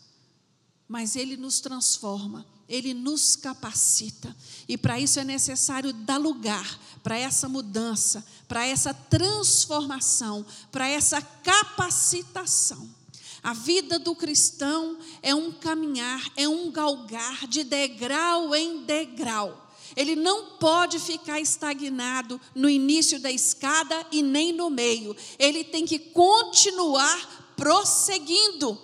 mas 0.88 1.14
Ele 1.14 1.36
nos 1.36 1.60
transforma, 1.60 2.46
Ele 2.68 2.94
nos 2.94 3.36
capacita, 3.36 4.34
e 4.66 4.78
para 4.78 4.98
isso 4.98 5.20
é 5.20 5.24
necessário 5.24 5.92
dar 5.92 6.16
lugar 6.16 6.80
para 7.02 7.18
essa 7.18 7.48
mudança, 7.48 8.24
para 8.48 8.64
essa 8.66 8.94
transformação, 8.94 10.46
para 10.70 10.88
essa 10.88 11.20
capacitação. 11.20 13.01
A 13.42 13.52
vida 13.52 13.98
do 13.98 14.14
cristão 14.14 14.96
é 15.20 15.34
um 15.34 15.50
caminhar, 15.50 16.30
é 16.36 16.48
um 16.48 16.70
galgar 16.70 17.46
de 17.48 17.64
degrau 17.64 18.54
em 18.54 18.84
degrau. 18.84 19.70
Ele 19.96 20.14
não 20.14 20.56
pode 20.58 20.98
ficar 20.98 21.40
estagnado 21.40 22.40
no 22.54 22.68
início 22.68 23.18
da 23.18 23.30
escada 23.30 24.06
e 24.12 24.22
nem 24.22 24.52
no 24.52 24.70
meio. 24.70 25.14
Ele 25.38 25.64
tem 25.64 25.84
que 25.84 25.98
continuar 25.98 27.54
prosseguindo. 27.56 28.80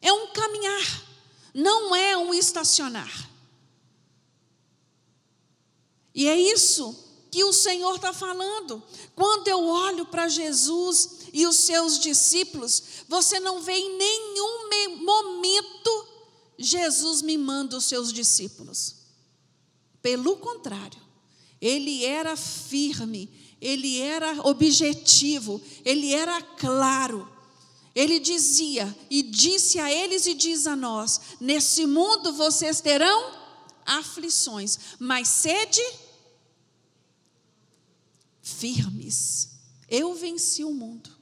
É 0.00 0.12
um 0.12 0.28
caminhar, 0.28 1.02
não 1.54 1.94
é 1.94 2.16
um 2.16 2.32
estacionar. 2.32 3.30
E 6.14 6.26
é 6.26 6.38
isso 6.38 7.04
que 7.30 7.44
o 7.44 7.52
Senhor 7.52 7.96
está 7.96 8.12
falando. 8.12 8.82
Quando 9.14 9.46
eu 9.48 9.66
olho 9.66 10.06
para 10.06 10.26
Jesus 10.26 11.25
e 11.36 11.46
os 11.46 11.56
seus 11.56 11.98
discípulos, 11.98 12.82
você 13.06 13.38
não 13.38 13.60
vê 13.60 13.74
em 13.74 13.98
nenhum 13.98 15.04
momento 15.04 16.08
Jesus 16.58 17.20
mimando 17.20 17.76
os 17.76 17.84
seus 17.84 18.10
discípulos. 18.10 18.96
Pelo 20.00 20.38
contrário, 20.38 20.98
ele 21.60 22.06
era 22.06 22.34
firme, 22.38 23.30
ele 23.60 24.00
era 24.00 24.48
objetivo, 24.48 25.60
ele 25.84 26.14
era 26.14 26.40
claro. 26.40 27.30
Ele 27.94 28.18
dizia 28.18 28.96
e 29.10 29.22
disse 29.22 29.78
a 29.78 29.92
eles 29.92 30.24
e 30.24 30.32
diz 30.32 30.66
a 30.66 30.74
nós: 30.74 31.20
Nesse 31.38 31.84
mundo 31.84 32.32
vocês 32.32 32.80
terão 32.80 33.34
aflições, 33.84 34.78
mas 34.98 35.28
sede 35.28 35.82
firmes. 38.40 39.50
Eu 39.86 40.14
venci 40.14 40.64
o 40.64 40.72
mundo. 40.72 41.15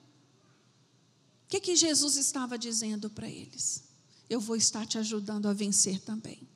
O 1.45 1.49
que, 1.49 1.61
que 1.61 1.77
Jesus 1.77 2.17
estava 2.17 2.59
dizendo 2.59 3.09
para 3.11 3.29
eles? 3.29 3.85
Eu 4.29 4.41
vou 4.41 4.57
estar 4.57 4.87
te 4.87 4.99
ajudando 4.99 5.47
a 5.47 5.53
vencer 5.53 6.01
também. 6.01 6.49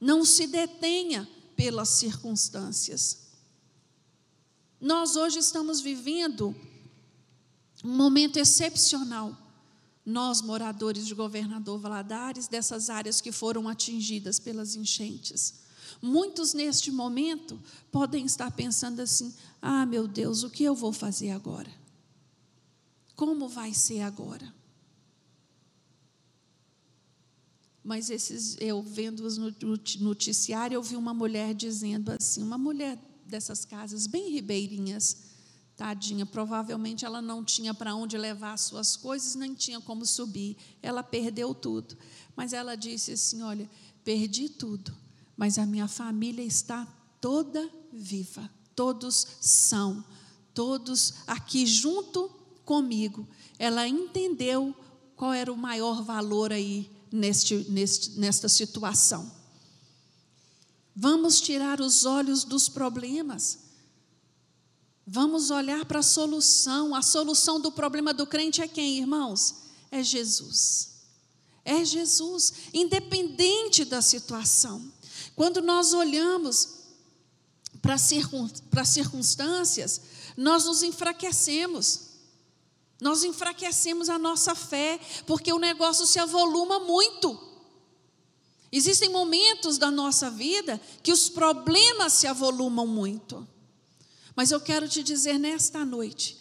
Não 0.00 0.24
se 0.24 0.46
detenha 0.46 1.28
pelas 1.56 1.88
circunstâncias. 1.88 3.26
Nós 4.80 5.16
hoje 5.16 5.38
estamos 5.38 5.80
vivendo 5.80 6.54
um 7.82 7.96
momento 7.96 8.36
excepcional. 8.38 9.36
Nós, 10.04 10.40
moradores 10.40 11.06
de 11.06 11.14
Governador 11.14 11.80
Valadares, 11.80 12.46
dessas 12.46 12.88
áreas 12.88 13.20
que 13.20 13.32
foram 13.32 13.68
atingidas 13.68 14.38
pelas 14.38 14.76
enchentes. 14.76 15.54
Muitos 16.00 16.52
neste 16.52 16.92
momento 16.92 17.60
podem 17.90 18.24
estar 18.24 18.50
pensando 18.52 19.00
assim: 19.00 19.34
ah, 19.60 19.84
meu 19.84 20.06
Deus, 20.06 20.42
o 20.42 20.50
que 20.50 20.62
eu 20.62 20.74
vou 20.74 20.92
fazer 20.92 21.30
agora? 21.30 21.70
Como 23.16 23.48
vai 23.48 23.72
ser 23.72 24.02
agora? 24.02 24.54
Mas 27.82 28.10
esses, 28.10 28.56
eu 28.60 28.82
vendo 28.82 29.20
os 29.20 29.38
noticiários, 29.98 30.74
eu 30.74 30.82
vi 30.82 30.96
uma 30.96 31.14
mulher 31.14 31.54
dizendo 31.54 32.10
assim, 32.10 32.42
uma 32.42 32.58
mulher 32.58 32.98
dessas 33.24 33.64
casas 33.64 34.06
bem 34.06 34.30
ribeirinhas, 34.30 35.16
tadinha, 35.76 36.26
provavelmente 36.26 37.04
ela 37.04 37.22
não 37.22 37.44
tinha 37.44 37.72
para 37.72 37.94
onde 37.94 38.18
levar 38.18 38.58
suas 38.58 38.96
coisas, 38.96 39.34
nem 39.34 39.54
tinha 39.54 39.80
como 39.80 40.04
subir. 40.04 40.56
Ela 40.82 41.02
perdeu 41.02 41.54
tudo. 41.54 41.96
Mas 42.34 42.52
ela 42.52 42.74
disse 42.74 43.12
assim: 43.12 43.42
"Olha, 43.42 43.70
perdi 44.04 44.48
tudo, 44.48 44.94
mas 45.36 45.58
a 45.58 45.64
minha 45.64 45.86
família 45.88 46.42
está 46.42 46.86
toda 47.20 47.70
viva. 47.92 48.50
Todos 48.74 49.26
são, 49.40 50.04
todos 50.52 51.14
aqui 51.26 51.64
junto 51.66 52.45
comigo. 52.66 53.26
Ela 53.58 53.88
entendeu 53.88 54.74
qual 55.14 55.32
era 55.32 55.50
o 55.50 55.56
maior 55.56 56.02
valor 56.02 56.52
aí 56.52 56.90
neste, 57.10 57.54
neste, 57.70 58.10
nesta 58.18 58.48
situação. 58.48 59.32
Vamos 60.94 61.40
tirar 61.40 61.80
os 61.80 62.04
olhos 62.04 62.44
dos 62.44 62.68
problemas. 62.68 63.60
Vamos 65.06 65.50
olhar 65.50 65.86
para 65.86 66.00
a 66.00 66.02
solução. 66.02 66.94
A 66.94 67.00
solução 67.00 67.58
do 67.60 67.72
problema 67.72 68.12
do 68.12 68.26
crente 68.26 68.60
é 68.60 68.68
quem, 68.68 68.98
irmãos? 68.98 69.54
É 69.90 70.02
Jesus. 70.02 70.96
É 71.64 71.84
Jesus, 71.84 72.52
independente 72.72 73.84
da 73.84 74.02
situação. 74.02 74.92
Quando 75.34 75.60
nós 75.60 75.92
olhamos 75.92 76.76
para 77.82 77.94
as 77.94 78.88
circunstâncias, 78.88 80.00
nós 80.36 80.64
nos 80.64 80.82
enfraquecemos. 80.82 82.05
Nós 83.00 83.24
enfraquecemos 83.24 84.08
a 84.08 84.18
nossa 84.18 84.54
fé, 84.54 84.98
porque 85.26 85.52
o 85.52 85.58
negócio 85.58 86.06
se 86.06 86.18
avoluma 86.18 86.80
muito. 86.80 87.38
Existem 88.72 89.08
momentos 89.08 89.78
da 89.78 89.90
nossa 89.90 90.30
vida 90.30 90.80
que 91.02 91.12
os 91.12 91.28
problemas 91.28 92.14
se 92.14 92.26
avolumam 92.26 92.86
muito. 92.86 93.46
Mas 94.34 94.50
eu 94.50 94.60
quero 94.60 94.88
te 94.88 95.02
dizer 95.02 95.38
nesta 95.38 95.84
noite 95.84 96.38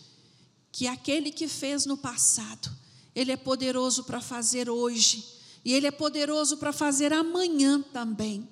que 0.72 0.88
aquele 0.88 1.32
que 1.32 1.48
fez 1.48 1.86
no 1.86 1.98
passado, 1.98 2.70
ele 3.14 3.32
é 3.32 3.38
poderoso 3.38 4.04
para 4.04 4.20
fazer 4.20 4.70
hoje, 4.70 5.26
e 5.64 5.74
ele 5.74 5.88
é 5.88 5.92
poderoso 5.92 6.58
para 6.58 6.74
fazer 6.74 7.14
amanhã 7.14 7.82
também. 7.94 8.48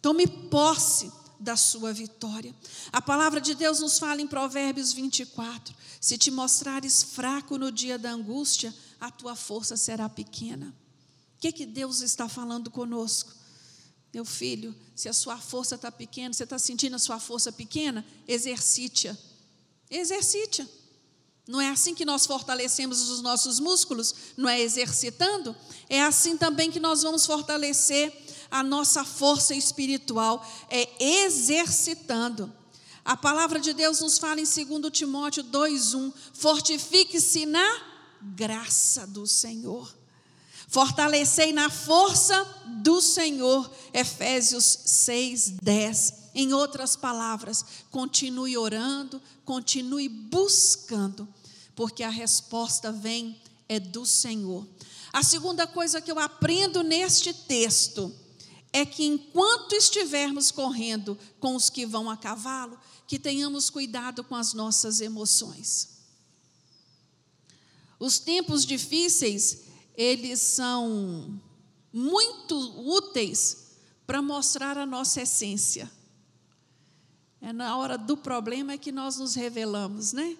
Tome 0.00 0.26
posse 0.26 1.12
da 1.42 1.56
sua 1.56 1.92
vitória. 1.92 2.54
A 2.92 3.02
palavra 3.02 3.40
de 3.40 3.54
Deus 3.54 3.80
nos 3.80 3.98
fala 3.98 4.22
em 4.22 4.26
Provérbios 4.26 4.92
24: 4.92 5.74
se 6.00 6.16
te 6.16 6.30
mostrares 6.30 7.02
fraco 7.02 7.58
no 7.58 7.70
dia 7.70 7.98
da 7.98 8.10
angústia, 8.10 8.74
a 9.00 9.10
tua 9.10 9.34
força 9.34 9.76
será 9.76 10.08
pequena. 10.08 10.74
O 11.36 11.40
que, 11.40 11.52
que 11.52 11.66
Deus 11.66 12.00
está 12.00 12.28
falando 12.28 12.70
conosco? 12.70 13.32
Meu 14.14 14.24
filho, 14.24 14.74
se 14.94 15.08
a 15.08 15.12
sua 15.12 15.36
força 15.38 15.74
está 15.74 15.90
pequena, 15.90 16.32
você 16.32 16.44
está 16.44 16.58
sentindo 16.58 16.94
a 16.96 16.98
sua 16.98 17.18
força 17.18 17.50
pequena, 17.50 18.06
exercite-a. 18.28 19.16
Exercite-a. 19.90 20.66
Não 21.48 21.60
é 21.60 21.70
assim 21.70 21.94
que 21.94 22.04
nós 22.04 22.24
fortalecemos 22.24 23.10
os 23.10 23.20
nossos 23.20 23.58
músculos? 23.58 24.14
Não 24.36 24.48
é 24.48 24.60
exercitando? 24.60 25.56
É 25.88 26.00
assim 26.00 26.36
também 26.36 26.70
que 26.70 26.78
nós 26.78 27.02
vamos 27.02 27.26
fortalecer 27.26 28.21
a 28.52 28.62
nossa 28.62 29.02
força 29.02 29.54
espiritual, 29.54 30.46
é 30.68 30.88
exercitando. 31.24 32.52
A 33.02 33.16
palavra 33.16 33.58
de 33.58 33.72
Deus 33.72 34.00
nos 34.00 34.18
fala 34.18 34.40
em 34.40 34.44
2 34.44 34.90
Timóteo 34.92 35.42
2:1, 35.42 36.12
fortifique-se 36.34 37.46
na 37.46 37.82
graça 38.20 39.06
do 39.06 39.26
Senhor. 39.26 39.92
Fortalecei 40.68 41.52
na 41.52 41.68
força 41.68 42.44
do 42.82 43.00
Senhor. 43.00 43.68
Efésios 43.92 44.64
6:10. 44.84 46.30
Em 46.34 46.52
outras 46.52 46.94
palavras, 46.94 47.64
continue 47.90 48.56
orando, 48.56 49.20
continue 49.44 50.08
buscando, 50.08 51.26
porque 51.74 52.02
a 52.02 52.10
resposta 52.10 52.92
vem 52.92 53.40
é 53.68 53.80
do 53.80 54.06
Senhor. 54.06 54.66
A 55.12 55.22
segunda 55.22 55.66
coisa 55.66 56.00
que 56.00 56.10
eu 56.10 56.18
aprendo 56.18 56.82
neste 56.82 57.34
texto 57.34 58.14
é 58.72 58.86
que 58.86 59.04
enquanto 59.04 59.74
estivermos 59.74 60.50
correndo 60.50 61.18
com 61.38 61.54
os 61.54 61.68
que 61.68 61.84
vão 61.84 62.08
a 62.08 62.16
cavalo, 62.16 62.78
que 63.06 63.18
tenhamos 63.18 63.68
cuidado 63.68 64.24
com 64.24 64.34
as 64.34 64.54
nossas 64.54 65.00
emoções. 65.00 65.90
Os 68.00 68.18
tempos 68.18 68.64
difíceis, 68.64 69.64
eles 69.94 70.40
são 70.40 71.40
muito 71.92 72.56
úteis 72.80 73.58
para 74.06 74.22
mostrar 74.22 74.78
a 74.78 74.86
nossa 74.86 75.20
essência. 75.20 75.90
É 77.40 77.52
na 77.52 77.76
hora 77.76 77.98
do 77.98 78.16
problema 78.16 78.78
que 78.78 78.90
nós 78.90 79.18
nos 79.18 79.34
revelamos, 79.34 80.12
né? 80.12 80.36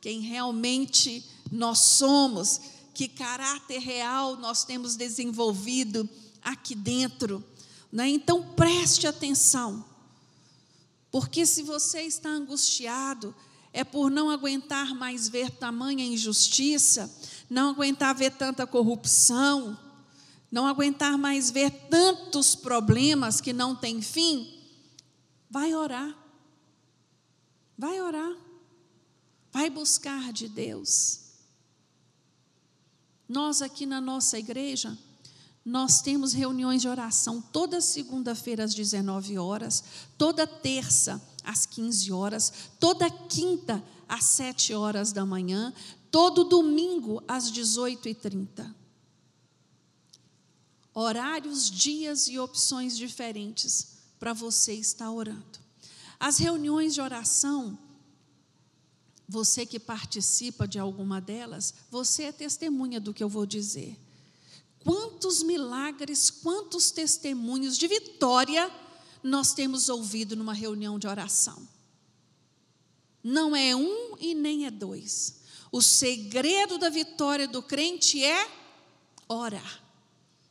Quem 0.00 0.20
realmente 0.20 1.24
nós 1.50 1.78
somos, 1.78 2.60
que 2.94 3.08
caráter 3.08 3.78
real 3.78 4.36
nós 4.36 4.64
temos 4.64 4.96
desenvolvido 4.96 6.08
aqui 6.42 6.74
dentro. 6.74 7.42
Né? 7.92 8.08
Então 8.08 8.42
preste 8.54 9.06
atenção, 9.06 9.84
porque 11.10 11.44
se 11.44 11.62
você 11.62 12.00
está 12.02 12.30
angustiado, 12.30 13.34
é 13.70 13.84
por 13.84 14.10
não 14.10 14.30
aguentar 14.30 14.94
mais 14.94 15.28
ver 15.28 15.50
tamanha 15.50 16.04
injustiça, 16.04 17.14
não 17.50 17.70
aguentar 17.70 18.14
ver 18.14 18.32
tanta 18.32 18.66
corrupção, 18.66 19.78
não 20.50 20.66
aguentar 20.66 21.18
mais 21.18 21.50
ver 21.50 21.70
tantos 21.90 22.54
problemas 22.54 23.40
que 23.40 23.52
não 23.52 23.76
têm 23.76 24.00
fim, 24.00 24.58
vai 25.50 25.74
orar. 25.74 26.16
Vai 27.76 28.00
orar. 28.00 28.36
Vai 29.50 29.68
buscar 29.68 30.32
de 30.32 30.48
Deus. 30.48 31.20
Nós 33.28 33.62
aqui 33.62 33.86
na 33.86 34.00
nossa 34.00 34.38
igreja, 34.38 34.96
nós 35.64 36.00
temos 36.00 36.32
reuniões 36.32 36.82
de 36.82 36.88
oração 36.88 37.40
toda 37.40 37.80
segunda-feira 37.80 38.64
às 38.64 38.74
19 38.74 39.38
horas, 39.38 39.84
toda 40.18 40.46
terça 40.46 41.22
às 41.44 41.66
15 41.66 42.12
horas, 42.12 42.52
toda 42.80 43.08
quinta 43.08 43.82
às 44.08 44.24
7 44.24 44.74
horas 44.74 45.12
da 45.12 45.24
manhã, 45.24 45.72
todo 46.10 46.44
domingo 46.44 47.22
às 47.28 47.50
18h30. 47.50 48.74
Horários, 50.94 51.70
dias 51.70 52.28
e 52.28 52.38
opções 52.38 52.96
diferentes 52.96 53.98
para 54.18 54.32
você 54.32 54.74
estar 54.74 55.10
orando. 55.10 55.60
As 56.18 56.38
reuniões 56.38 56.94
de 56.94 57.00
oração, 57.00 57.78
você 59.28 59.64
que 59.64 59.80
participa 59.80 60.68
de 60.68 60.78
alguma 60.78 61.20
delas, 61.20 61.72
você 61.90 62.24
é 62.24 62.32
testemunha 62.32 63.00
do 63.00 63.14
que 63.14 63.24
eu 63.24 63.28
vou 63.28 63.46
dizer. 63.46 63.98
Quantos 64.84 65.42
milagres, 65.42 66.30
quantos 66.30 66.90
testemunhos 66.90 67.76
de 67.76 67.86
vitória 67.86 68.70
nós 69.22 69.52
temos 69.54 69.88
ouvido 69.88 70.34
numa 70.34 70.54
reunião 70.54 70.98
de 70.98 71.06
oração? 71.06 71.68
Não 73.22 73.54
é 73.54 73.74
um 73.76 74.16
e 74.18 74.34
nem 74.34 74.66
é 74.66 74.70
dois. 74.70 75.40
O 75.70 75.80
segredo 75.80 76.76
da 76.76 76.90
vitória 76.90 77.46
do 77.46 77.62
crente 77.62 78.22
é 78.22 78.48
orar. 79.28 79.82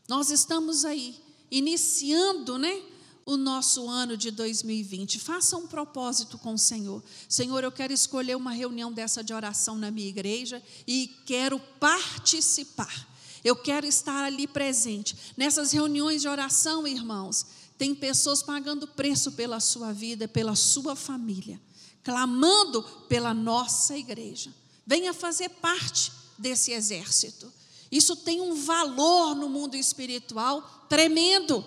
Nós 0.08 0.32
estamos 0.32 0.86
aí 0.86 1.15
iniciando, 1.50 2.58
né, 2.58 2.82
o 3.26 3.38
nosso 3.38 3.88
ano 3.88 4.17
de 4.17 4.32
2020. 4.32 5.20
Faça 5.20 5.58
um 5.58 5.67
propósito 5.67 6.38
com 6.38 6.54
o 6.54 6.58
Senhor. 6.58 7.04
Senhor, 7.30 7.63
eu 7.63 7.72
quero 7.72 7.94
escolher 7.94 8.36
uma 8.36 8.52
reunião 8.52 8.91
dessa 8.91 9.24
de 9.24 9.34
oração 9.34 9.78
na 9.78 9.91
minha 9.91 10.08
igreja 10.08 10.62
e 10.88 11.08
quero 11.26 11.60
participar. 11.80 13.11
Eu 13.43 13.56
quero 13.56 13.86
estar 13.88 14.23
ali 14.23 14.47
presente. 14.47 15.15
Nessas 15.36 15.71
reuniões 15.71 16.21
de 16.21 16.27
oração, 16.27 16.88
irmãos, 16.88 17.45
tem 17.77 17.95
pessoas 17.95 18.43
pagando 18.43 18.88
preço 18.88 19.32
pela 19.32 19.60
sua 19.60 19.91
vida, 19.91 20.27
pela 20.27 20.56
sua 20.56 20.95
família, 20.95 21.60
clamando 22.04 22.84
pela 23.10 23.34
nossa 23.34 23.97
igreja. 23.97 24.54
Venha 24.86 25.13
fazer 25.13 25.49
parte 25.49 26.12
desse 26.38 26.71
exército. 26.71 27.51
Isso 27.91 28.15
tem 28.15 28.39
um 28.39 28.54
valor 28.54 29.36
no 29.36 29.49
mundo 29.49 29.75
espiritual 29.75 30.86
tremendo. 30.88 31.65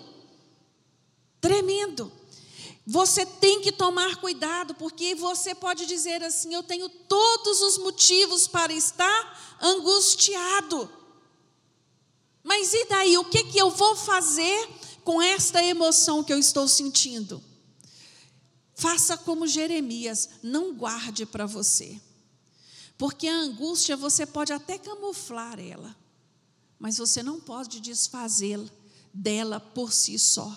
Tremendo. 1.41 2.11
Você 2.87 3.25
tem 3.25 3.61
que 3.61 3.71
tomar 3.71 4.17
cuidado, 4.17 4.75
porque 4.75 5.15
você 5.15 5.55
pode 5.55 5.85
dizer 5.85 6.23
assim: 6.23 6.53
eu 6.53 6.63
tenho 6.63 6.87
todos 6.87 7.61
os 7.61 7.77
motivos 7.77 8.47
para 8.47 8.71
estar 8.71 9.57
angustiado. 9.61 10.89
Mas 12.45 12.71
e 12.75 12.85
daí? 12.85 13.17
O 13.17 13.25
que, 13.25 13.45
que 13.45 13.57
eu 13.57 13.71
vou 13.71 13.95
fazer 13.95 14.69
com 15.03 15.19
esta 15.19 15.63
emoção 15.63 16.23
que 16.23 16.31
eu 16.31 16.37
estou 16.37 16.67
sentindo? 16.67 17.43
Faça 18.75 19.17
como 19.17 19.47
Jeremias, 19.47 20.29
não 20.43 20.75
guarde 20.75 21.25
para 21.25 21.47
você. 21.47 21.99
Porque 22.99 23.27
a 23.27 23.35
angústia 23.35 23.97
você 23.97 24.27
pode 24.27 24.53
até 24.53 24.77
camuflar 24.77 25.59
ela, 25.59 25.95
mas 26.77 26.97
você 26.97 27.23
não 27.23 27.39
pode 27.39 27.81
desfazê-la 27.81 28.69
dela 29.11 29.59
por 29.59 29.91
si 29.91 30.19
só. 30.19 30.55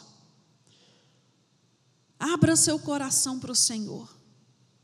Abra 2.18 2.55
seu 2.55 2.79
coração 2.79 3.40
para 3.40 3.53
o 3.53 3.57
Senhor. 3.57 4.14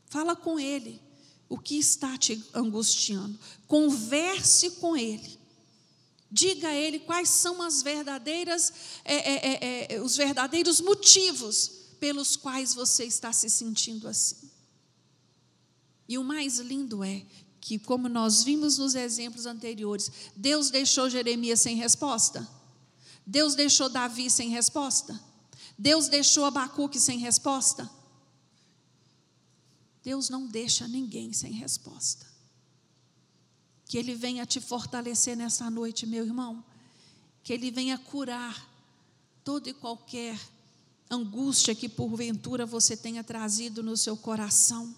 Fala 0.07 0.35
com 0.35 0.59
Ele 0.59 0.99
o 1.47 1.59
que 1.59 1.77
está 1.77 2.17
te 2.17 2.43
angustiando. 2.51 3.37
Converse 3.67 4.71
com 4.71 4.97
Ele. 4.97 5.44
Diga 6.35 6.67
a 6.67 6.75
Ele 6.75 6.99
quais 6.99 7.29
são 7.29 7.61
as 7.61 7.81
verdadeiras, 7.81 8.73
é, 9.05 9.15
é, 9.15 9.53
é, 9.53 9.95
é, 9.95 10.01
os 10.01 10.17
verdadeiros 10.17 10.81
motivos 10.81 11.71
pelos 11.97 12.35
quais 12.35 12.73
você 12.73 13.05
está 13.05 13.31
se 13.31 13.49
sentindo 13.49 14.05
assim. 14.05 14.51
E 16.09 16.17
o 16.17 16.25
mais 16.25 16.59
lindo 16.59 17.05
é 17.05 17.25
que, 17.61 17.79
como 17.79 18.09
nós 18.09 18.43
vimos 18.43 18.77
nos 18.77 18.95
exemplos 18.95 19.45
anteriores, 19.45 20.11
Deus 20.35 20.69
deixou 20.69 21.09
Jeremias 21.09 21.61
sem 21.61 21.77
resposta. 21.77 22.45
Deus 23.25 23.55
deixou 23.55 23.87
Davi 23.87 24.29
sem 24.29 24.49
resposta. 24.49 25.17
Deus 25.79 26.09
deixou 26.09 26.43
Abacuque 26.43 26.99
sem 26.99 27.17
resposta. 27.17 27.89
Deus 30.03 30.29
não 30.29 30.45
deixa 30.47 30.85
ninguém 30.85 31.31
sem 31.31 31.53
resposta. 31.53 32.34
Que 33.85 33.97
Ele 33.97 34.15
venha 34.15 34.45
te 34.45 34.59
fortalecer 34.59 35.35
nessa 35.37 35.69
noite, 35.69 36.05
meu 36.05 36.25
irmão. 36.25 36.63
Que 37.43 37.53
Ele 37.53 37.71
venha 37.71 37.97
curar 37.97 38.69
toda 39.43 39.69
e 39.69 39.73
qualquer 39.73 40.39
angústia 41.09 41.75
que 41.75 41.87
porventura 41.87 42.65
você 42.65 42.97
tenha 42.97 43.23
trazido 43.23 43.83
no 43.83 43.95
seu 43.95 44.17
coração. 44.17 44.95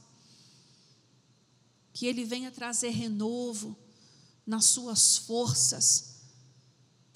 Que 1.93 2.05
Ele 2.05 2.23
venha 2.23 2.51
trazer 2.51 2.89
renovo 2.89 3.75
nas 4.45 4.65
suas 4.65 5.17
forças 5.17 6.17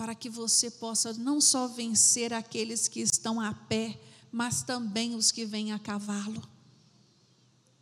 para 0.02 0.16
que 0.16 0.32
você 0.32 0.72
possa 0.72 1.14
não 1.14 1.40
só 1.40 1.68
vencer 1.68 2.34
aqueles 2.34 2.88
que 2.88 3.02
estão 3.02 3.40
a 3.40 3.54
pé, 3.54 4.02
mas 4.32 4.64
também 4.64 5.14
os 5.14 5.32
que 5.32 5.46
vêm 5.46 5.72
a 5.72 5.78
cavalo. 5.78 6.42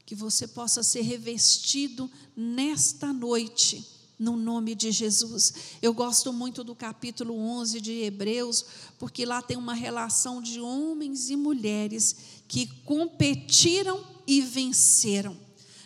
Que 0.10 0.15
você 0.15 0.48
possa 0.48 0.82
ser 0.82 1.02
revestido 1.02 2.10
nesta 2.36 3.13
noite, 3.13 3.86
no 4.17 4.36
nome 4.36 4.74
de 4.74 4.91
Jesus. 4.91 5.54
Eu 5.84 5.93
gosto 5.93 6.34
muito 6.34 6.63
do 6.63 6.74
capítulo 6.74 7.38
11 7.38 7.80
de 7.80 7.91
Hebreus, 7.91 8.65
porque 8.98 9.24
lá 9.24 9.39
tem 9.39 9.56
uma 9.56 9.76
relação 9.76 10.41
de 10.41 10.60
homens 10.60 11.30
e 11.30 11.36
mulheres 11.36 12.15
que 12.48 12.65
competiram 12.86 14.04
e 14.26 14.41
venceram. 14.41 15.38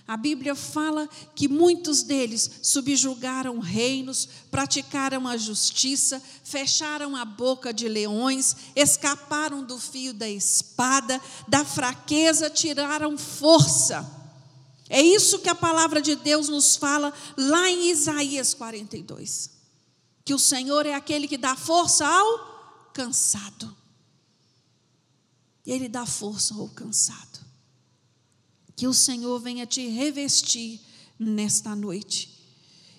A 0.06 0.18
Bíblia 0.18 0.54
fala 0.54 1.08
que 1.34 1.48
muitos 1.48 2.04
deles 2.04 2.60
subjugaram 2.62 3.60
reinos, 3.60 4.28
praticaram 4.52 5.26
a 5.26 5.38
justiça, 5.38 6.22
fecharam 6.44 7.16
a 7.16 7.24
boca 7.24 7.74
de 7.74 7.88
leões, 7.88 8.56
escaparam 8.76 9.64
do 9.64 9.80
fio 9.80 10.14
da 10.14 10.30
espada, 10.30 11.22
da 11.48 11.64
fraqueza 11.64 12.50
tiraram 12.50 13.18
força. 13.18 14.06
É 14.90 15.02
isso 15.02 15.40
que 15.40 15.50
a 15.50 15.56
palavra 15.56 16.02
de 16.02 16.16
Deus 16.18 16.50
nos 16.50 16.76
fala 16.76 17.14
lá 17.38 17.70
em 17.70 17.90
Isaías 17.90 18.54
42. 18.54 19.50
Que 20.26 20.34
o 20.34 20.40
Senhor 20.40 20.86
é 20.86 20.94
aquele 20.94 21.30
que 21.30 21.38
dá 21.38 21.56
força 21.56 22.06
ao 22.06 22.92
cansado. 22.94 23.76
Ele 25.66 25.88
dá 25.88 26.06
força 26.06 26.54
ao 26.54 26.68
cansado. 26.68 27.33
Que 28.76 28.88
o 28.88 28.94
Senhor 28.94 29.40
venha 29.40 29.66
te 29.66 29.88
revestir 29.88 30.80
nesta 31.18 31.76
noite. 31.76 32.34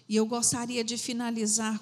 E 0.09 0.17
eu 0.17 0.27
gostaria 0.27 0.85
de 0.85 0.97
finalizar 0.97 1.81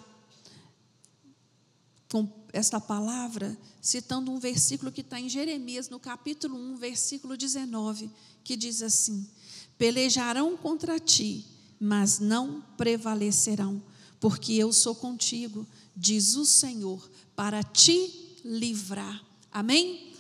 com 2.11 2.29
esta 2.53 2.79
palavra, 2.79 3.57
citando 3.81 4.31
um 4.31 4.39
versículo 4.39 4.93
que 4.93 5.01
está 5.01 5.19
em 5.19 5.29
Jeremias, 5.29 5.89
no 5.89 5.99
capítulo 5.99 6.57
1, 6.57 6.77
versículo 6.77 7.37
19, 7.37 8.11
que 8.45 8.57
diz 8.57 8.83
assim: 8.83 9.27
Pelejarão 9.79 10.57
contra 10.57 11.01
ti, 11.01 11.47
mas 11.81 12.19
não 12.19 12.61
prevalecerão, 12.77 13.83
porque 14.21 14.53
eu 14.53 14.73
sou 14.73 14.95
contigo, 14.95 15.67
diz 15.97 16.37
o 16.37 16.45
Senhor, 16.45 17.11
para 17.35 17.63
te 17.63 18.39
livrar. 18.45 19.25
Amém? 19.51 20.13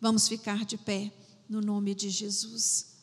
Vamos 0.00 0.28
ficar 0.28 0.64
de 0.64 0.78
pé 0.78 1.12
no 1.48 1.60
nome 1.60 1.94
de 1.94 2.10
Jesus. 2.10 2.98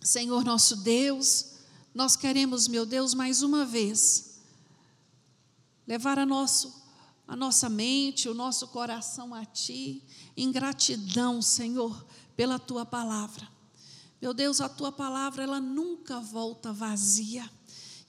Senhor 0.00 0.44
nosso 0.44 0.76
Deus, 0.76 1.52
nós 1.94 2.16
queremos, 2.16 2.66
meu 2.66 2.86
Deus, 2.86 3.14
mais 3.14 3.42
uma 3.42 3.64
vez, 3.64 4.40
levar 5.86 6.18
a, 6.18 6.26
nosso, 6.26 6.82
a 7.28 7.36
nossa 7.36 7.68
mente, 7.68 8.28
o 8.28 8.34
nosso 8.34 8.68
coração 8.68 9.34
a 9.34 9.44
Ti, 9.44 10.02
em 10.36 10.50
gratidão, 10.50 11.42
Senhor, 11.42 12.04
pela 12.34 12.58
Tua 12.58 12.84
palavra. 12.84 13.46
Meu 14.20 14.32
Deus, 14.32 14.60
a 14.60 14.68
Tua 14.68 14.90
palavra, 14.90 15.42
ela 15.42 15.60
nunca 15.60 16.18
volta 16.20 16.72
vazia. 16.72 17.48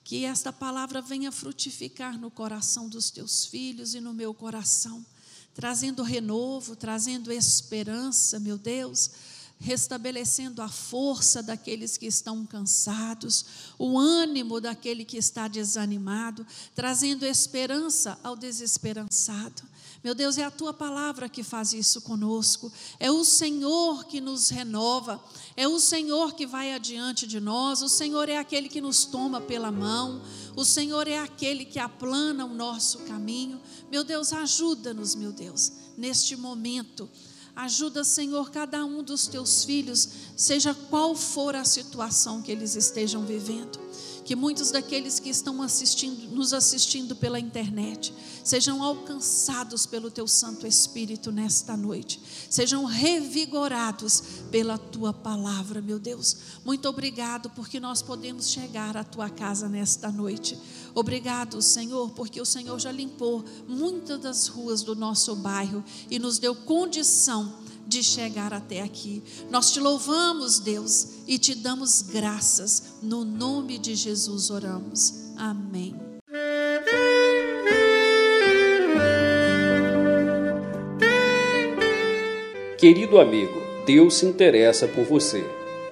Que 0.03 0.25
esta 0.25 0.51
palavra 0.51 1.01
venha 1.01 1.31
frutificar 1.31 2.19
no 2.19 2.29
coração 2.29 2.89
dos 2.89 3.09
Teus 3.09 3.45
filhos 3.45 3.93
e 3.93 4.01
no 4.01 4.13
meu 4.13 4.33
coração 4.33 5.05
trazendo 5.53 6.03
renovo, 6.03 6.75
trazendo 6.75 7.31
esperança, 7.31 8.39
meu 8.39 8.57
Deus, 8.57 9.11
restabelecendo 9.59 10.61
a 10.61 10.67
força 10.67 11.41
daqueles 11.41 11.95
que 11.95 12.05
estão 12.05 12.45
cansados, 12.45 13.45
o 13.77 13.97
ânimo 13.97 14.59
daquele 14.59 15.05
que 15.05 15.17
está 15.17 15.47
desanimado, 15.47 16.45
trazendo 16.75 17.25
esperança 17.25 18.19
ao 18.23 18.35
desesperançado. 18.35 19.63
Meu 20.03 20.13
Deus, 20.13 20.37
é 20.37 20.43
a 20.43 20.51
tua 20.51 20.73
palavra 20.73 21.29
que 21.29 21.41
faz 21.43 21.71
isso 21.71 22.01
conosco. 22.01 22.69
É 22.99 23.09
o 23.09 23.23
Senhor 23.23 24.03
que 24.03 24.19
nos 24.19 24.49
renova. 24.49 25.23
É 25.55 25.65
o 25.65 25.79
Senhor 25.79 26.33
que 26.33 26.45
vai 26.45 26.73
adiante 26.73 27.25
de 27.25 27.39
nós. 27.39 27.81
O 27.81 27.87
Senhor 27.87 28.27
é 28.27 28.37
aquele 28.37 28.67
que 28.67 28.81
nos 28.81 29.05
toma 29.05 29.39
pela 29.39 29.71
mão. 29.71 30.21
O 30.57 30.65
Senhor 30.65 31.07
é 31.07 31.19
aquele 31.19 31.63
que 31.63 31.79
aplana 31.79 32.43
o 32.43 32.53
nosso 32.53 32.99
caminho. 32.99 33.61
Meu 33.89 34.03
Deus, 34.03 34.33
ajuda-nos, 34.33 35.15
meu 35.15 35.31
Deus, 35.31 35.71
neste 35.97 36.35
momento. 36.35 37.09
Ajuda, 37.55 38.03
Senhor, 38.03 38.51
cada 38.51 38.83
um 38.83 39.01
dos 39.01 39.27
teus 39.27 39.63
filhos, 39.63 40.09
seja 40.35 40.73
qual 40.73 41.15
for 41.15 41.55
a 41.55 41.63
situação 41.63 42.41
que 42.41 42.51
eles 42.51 42.75
estejam 42.75 43.25
vivendo 43.25 43.82
que 44.23 44.35
muitos 44.35 44.71
daqueles 44.71 45.19
que 45.19 45.29
estão 45.29 45.61
assistindo, 45.61 46.33
nos 46.35 46.53
assistindo 46.53 47.15
pela 47.15 47.39
internet, 47.39 48.13
sejam 48.43 48.83
alcançados 48.83 49.85
pelo 49.85 50.11
teu 50.11 50.27
Santo 50.27 50.67
Espírito 50.67 51.31
nesta 51.31 51.75
noite, 51.77 52.21
sejam 52.49 52.85
revigorados 52.85 54.23
pela 54.51 54.77
tua 54.77 55.13
palavra, 55.13 55.81
meu 55.81 55.99
Deus. 55.99 56.37
Muito 56.65 56.87
obrigado 56.87 57.49
porque 57.51 57.79
nós 57.79 58.01
podemos 58.01 58.49
chegar 58.49 58.95
à 58.97 59.03
tua 59.03 59.29
casa 59.29 59.67
nesta 59.67 60.11
noite. 60.11 60.57
Obrigado, 60.95 61.61
Senhor, 61.61 62.11
porque 62.11 62.39
o 62.39 62.45
Senhor 62.45 62.79
já 62.79 62.91
limpou 62.91 63.43
muitas 63.67 64.19
das 64.19 64.47
ruas 64.47 64.83
do 64.83 64.95
nosso 64.95 65.35
bairro 65.35 65.83
e 66.09 66.19
nos 66.19 66.37
deu 66.37 66.53
condição 66.55 67.62
de 67.87 68.03
chegar 68.03 68.53
até 68.53 68.81
aqui. 68.81 69.23
Nós 69.49 69.71
te 69.71 69.79
louvamos, 69.79 70.59
Deus, 70.59 71.23
e 71.27 71.37
te 71.37 71.55
damos 71.55 72.01
graças. 72.01 72.95
No 73.01 73.23
nome 73.23 73.77
de 73.77 73.95
Jesus 73.95 74.49
oramos. 74.49 75.13
Amém. 75.37 75.95
Querido 82.77 83.17
amigo, 83.17 83.61
Deus 83.85 84.15
se 84.15 84.25
interessa 84.25 84.87
por 84.87 85.05
você. 85.05 85.43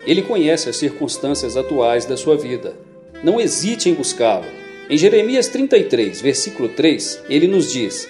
Ele 0.05 0.21
conhece 0.21 0.67
as 0.67 0.75
circunstâncias 0.75 1.55
atuais 1.55 2.05
da 2.05 2.17
sua 2.17 2.35
vida. 2.35 2.75
Não 3.23 3.39
hesite 3.39 3.89
em 3.89 3.93
buscá-lo. 3.93 4.45
Em 4.89 4.97
Jeremias 4.97 5.47
33, 5.47 6.19
versículo 6.19 6.67
3, 6.67 7.23
ele 7.29 7.47
nos 7.47 7.71
diz: 7.71 8.09